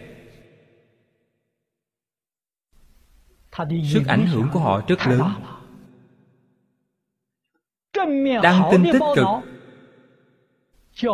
[3.92, 5.30] Sức ảnh hưởng của họ rất lớn.
[8.42, 9.26] đăng tin tích cực.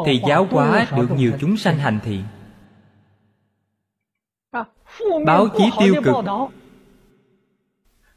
[0.06, 2.24] thì giáo hóa được nhiều chúng sanh hành thiện.
[5.26, 6.14] Báo chí tiêu cực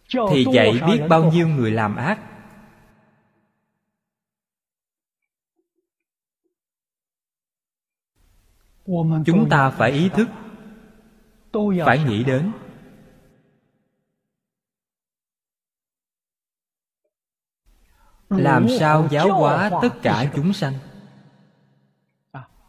[0.09, 2.19] thì dạy biết bao nhiêu người làm ác?
[9.25, 10.27] Chúng ta phải ý thức.
[11.85, 12.51] Phải nghĩ đến.
[18.29, 20.73] Làm sao giáo hóa tất cả chúng sanh?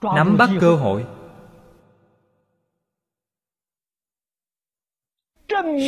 [0.02, 1.06] Nắm bắt cơ hội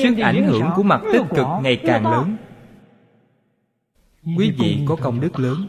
[0.03, 2.37] sức ảnh hưởng của mặt tích cực ngày càng lớn.
[4.39, 5.67] Quý vị có công đức lớn.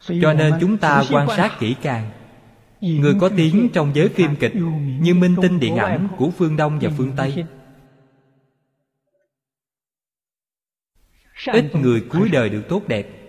[0.00, 2.10] Cho nên chúng ta quan sát kỹ càng.
[2.80, 4.52] Người có tiếng trong giới phim kịch
[5.00, 7.44] như minh tinh điện ảnh của phương đông và phương tây.
[11.52, 13.23] Ít người cuối đời được tốt đẹp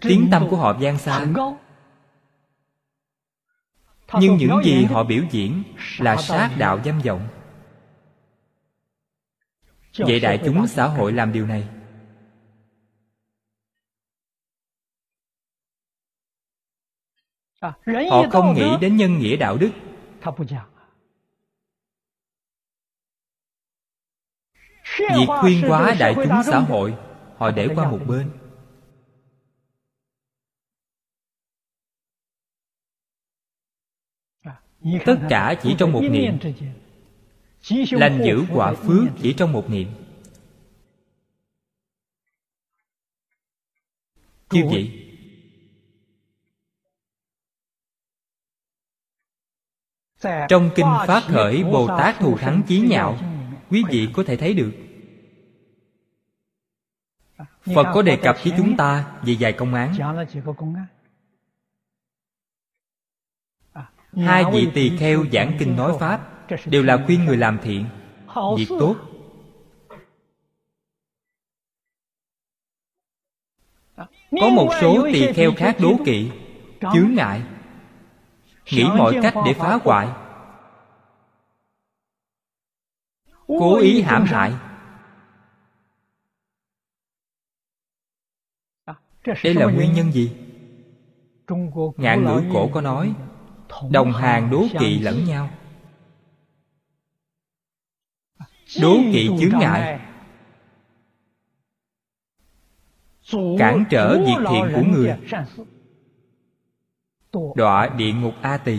[0.00, 1.26] tiếng tâm của họ gian xa.
[4.20, 5.62] Nhưng những gì họ biểu diễn
[5.98, 7.28] là sát đạo dâm vọng.
[9.98, 11.68] Vậy đại chúng xã hội làm điều này.
[18.10, 19.70] Họ không nghĩ đến nhân nghĩa đạo đức.
[24.98, 26.96] Việc khuyên hóa đại chúng xã hội
[27.36, 28.30] họ để qua một bên
[35.06, 36.38] tất cả chỉ trong một niệm.
[37.90, 39.88] Lành giữ quả phước chỉ trong một niệm.
[44.50, 45.02] Như vậy
[50.48, 53.18] trong kinh phát khởi, bồ tát thù thắng chí nhạo,
[53.70, 54.72] quý vị có thể thấy được.
[57.74, 59.94] Phật có đề cập với chúng ta về vài công án.
[64.16, 67.86] Hai vị tỳ kheo giảng kinh nói pháp đều là khuyên người làm thiện.
[68.56, 68.96] Việc tốt.
[74.40, 76.30] Có một số tỳ kheo khác đố kỵ
[76.80, 77.42] chướng ngại
[78.72, 80.08] nghĩ mọi cách để phá hoại.
[83.46, 84.54] Cố ý hãm hại.
[89.44, 90.36] Đây là nguyên nhân gì?
[91.96, 93.14] Ngạn ngữ cổ có nói
[93.90, 95.50] đồng hàng đố kỵ lẫn nhau.
[98.82, 100.00] Đố kỵ chướng ngại.
[103.58, 105.18] cản trở việc thiện của người.
[107.56, 108.78] đọa địa ngục a tỳ.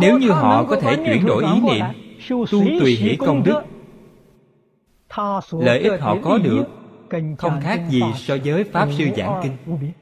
[0.00, 1.84] Nếu như họ có thể chuyển đổi ý niệm
[2.28, 3.62] tu tùy hỷ công đức
[5.50, 6.64] lợi ích họ có được
[7.38, 9.92] không khác gì so với pháp sư giảng kinh.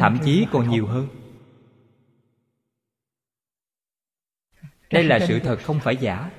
[0.00, 1.08] Thậm chí còn nhiều hơn.
[4.90, 6.30] Đây là sự thật không phải giả.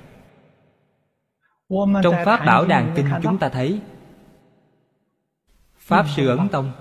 [2.02, 3.80] Trong pháp bảo đàn kinh chúng ta thấy
[5.76, 6.72] pháp sư ấn tông.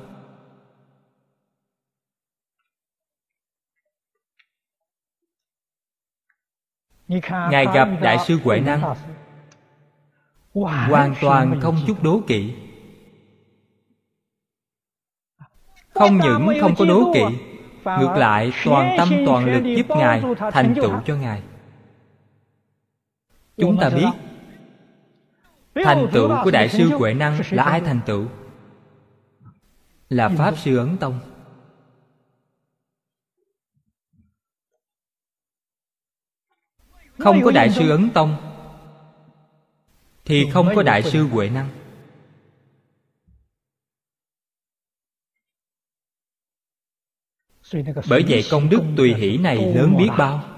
[7.28, 8.96] Ngài gặp đại sư huệ năng
[10.54, 12.54] hoàn toàn không chút đố kỵ.
[15.90, 17.24] Không những không có đố kỵ
[17.86, 20.92] ngược lại toàn tâm toàn lực giúp ngài thành tựu.
[21.06, 21.42] cho ngài.
[23.58, 24.10] Chúng ta biết
[25.76, 28.26] thành tựu của đại sư huệ năng là ai thành tựu?
[30.10, 31.20] Là pháp sư ấn tông.
[37.18, 38.53] Không có đại sư ấn tông
[40.26, 41.70] thì không có đại sư huệ năng.
[48.10, 50.50] Bởi vậy công đức tùy hỷ này lớn biết bao.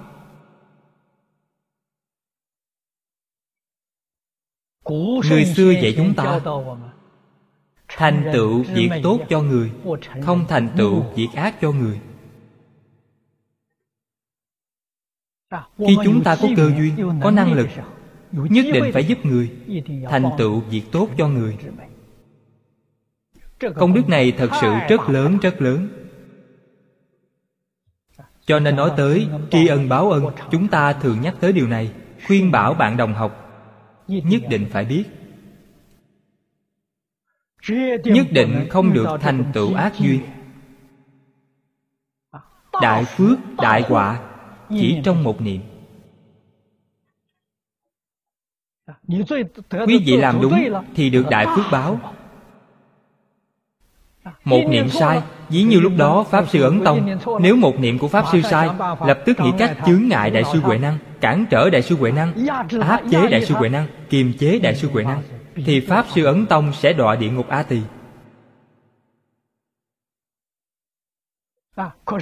[5.30, 6.40] Người xưa dạy chúng ta
[7.88, 9.72] thành tựu việc tốt cho người
[10.22, 12.02] không thành tựu việc ác cho người.
[15.78, 17.68] Khi chúng ta có cơ duyên có năng lực
[18.36, 19.52] nhất định phải giúp người
[20.10, 21.58] thành tựu việc tốt cho người.
[23.76, 25.88] Công đức này thật sự rất lớn rất lớn.
[28.46, 31.92] Cho nên nói tới tri ân báo ân chúng ta thường nhắc tới điều này
[32.28, 33.42] khuyên bảo bạn đồng học.
[34.08, 34.86] Nhất định phải.
[34.86, 35.04] biết.
[38.04, 40.22] Nhất định không được thành tựu ác duyên.
[42.82, 44.20] Đại phước đại họa
[44.70, 45.62] chỉ trong một niệm
[49.88, 50.54] quý vị làm đúng
[50.96, 52.00] thì được đại phước báo.
[54.44, 58.08] một niệm sai ví như lúc đó pháp sư ấn tông nếu một niệm của
[58.08, 58.70] pháp sư sai
[59.08, 62.12] lập tức nghĩ cách chướng ngại đại sư huệ năng cản trở đại sư huệ
[62.12, 62.34] năng
[62.82, 65.22] áp chế đại sư huệ năng kiềm chế đại sư huệ năng
[65.56, 67.82] thì pháp sư ấn tông sẽ đọa địa ngục a tỳ.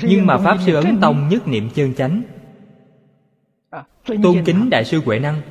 [0.02, 2.24] Nhưng mà pháp sư ấn tông nhất niệm chân chánh.
[4.24, 5.42] Tôn kính đại sư huệ năng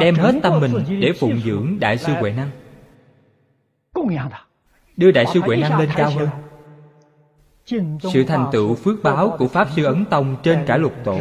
[0.00, 2.50] Đem hết tâm mình để phụng dưỡng Đại sư Huệ Năng.
[4.96, 6.28] Đưa Đại sư Huệ Năng lên cao hơn.
[8.12, 11.20] Sự thành tựu phước báo của Pháp Sư Ấn Tông trên cả lục tổ.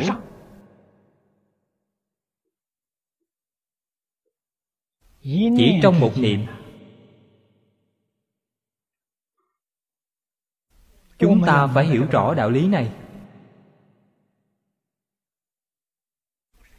[5.22, 6.46] Chỉ trong một niệm.
[11.20, 12.92] Chúng ta phải hiểu rõ đạo lý này.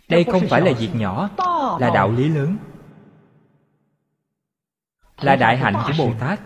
[0.08, 1.30] Đây không phải là việc nhỏ
[1.80, 2.56] Là đạo lý lớn.
[5.20, 6.40] Là đại hạnh của Bồ Tát.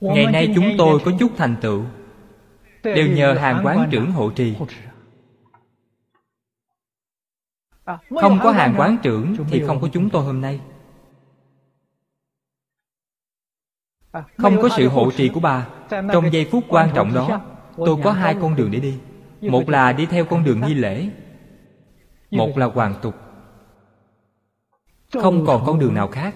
[0.00, 1.84] Ngày nay chúng tôi có chút thành tựu.
[2.82, 4.56] Đều nhờ hàng quán trưởng hộ trì.
[8.20, 10.60] Không có hàng quán trưởng Thì không có chúng tôi hôm nay.
[14.12, 15.68] Không có sự hộ trì của bà.
[15.90, 17.40] Trong giây phút quan trọng đó
[17.76, 18.98] Tôi có hai con đường để đi.
[19.40, 21.10] Một là đi theo con đường nghi lễ
[22.36, 23.14] một là hoàn tục.
[25.12, 26.34] Không còn con đường nào khác.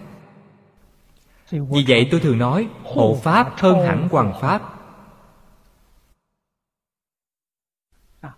[1.51, 4.63] Vì vậy tôi thường nói, Hộ Pháp hơn hẳn hoàng Pháp.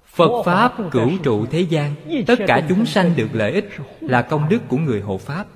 [0.05, 1.95] Phật Pháp cửu trụ thế gian,
[2.27, 3.69] Tất cả chúng sanh được lợi ích,
[4.01, 5.47] Là công đức của người hộ Pháp.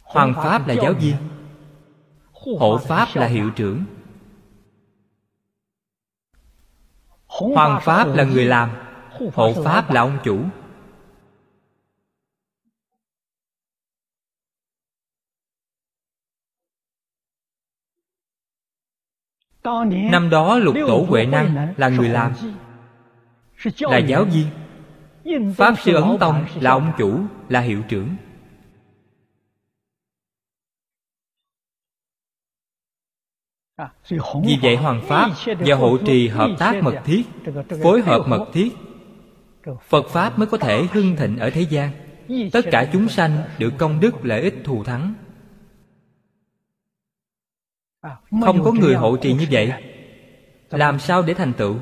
[0.00, 1.16] Hoàng Pháp là giáo viên.
[2.32, 3.84] Hộ Pháp là hiệu trưởng.
[7.26, 8.85] Hoàng Pháp là người làm.
[9.34, 10.38] Hộ Pháp là ông chủ.
[20.10, 22.32] Năm đó lục tổ Huệ Năng là người làm.
[23.80, 25.54] Là giáo viên.
[25.54, 28.16] Pháp Sư Ấn Tông là ông chủ Là hiệu trưởng.
[34.44, 37.22] Vì vậy Hoàng Pháp và Hộ Trì hợp tác mật thiết
[37.82, 38.72] Phối hợp mật thiết
[39.88, 41.90] Phật Pháp mới có thể hưng thịnh ở thế gian.
[42.52, 45.14] Tất cả chúng sanh được công đức lợi ích thù thắng.
[48.44, 49.72] Không có người hộ trì như vậy.
[50.70, 51.76] Làm sao để thành tựu?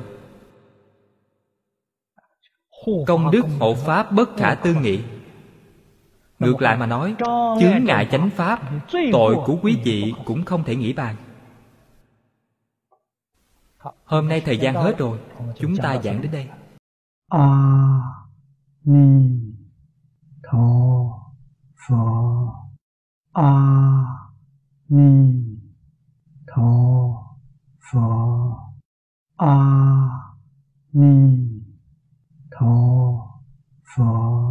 [3.07, 4.99] Công đức hộ Pháp bất khả tư nghị.
[6.39, 7.15] Ngược lại mà nói,
[7.61, 8.61] Chướng ngại chánh Pháp,
[9.11, 11.15] Tội của quý vị cũng không thể nghĩ bàn.
[14.05, 15.19] Hôm nay thời gian hết rồi,
[15.59, 16.47] Chúng ta giảng đến đây.
[17.29, 18.27] 阿
[18.83, 19.57] 弥
[20.43, 21.33] 陀
[21.73, 22.71] 佛。
[23.31, 24.31] 阿
[24.85, 25.59] 弥
[26.45, 27.39] 陀
[27.79, 28.75] 佛。
[29.37, 30.37] 阿
[30.91, 31.63] 弥
[32.51, 33.41] 陀
[33.81, 34.45] 佛。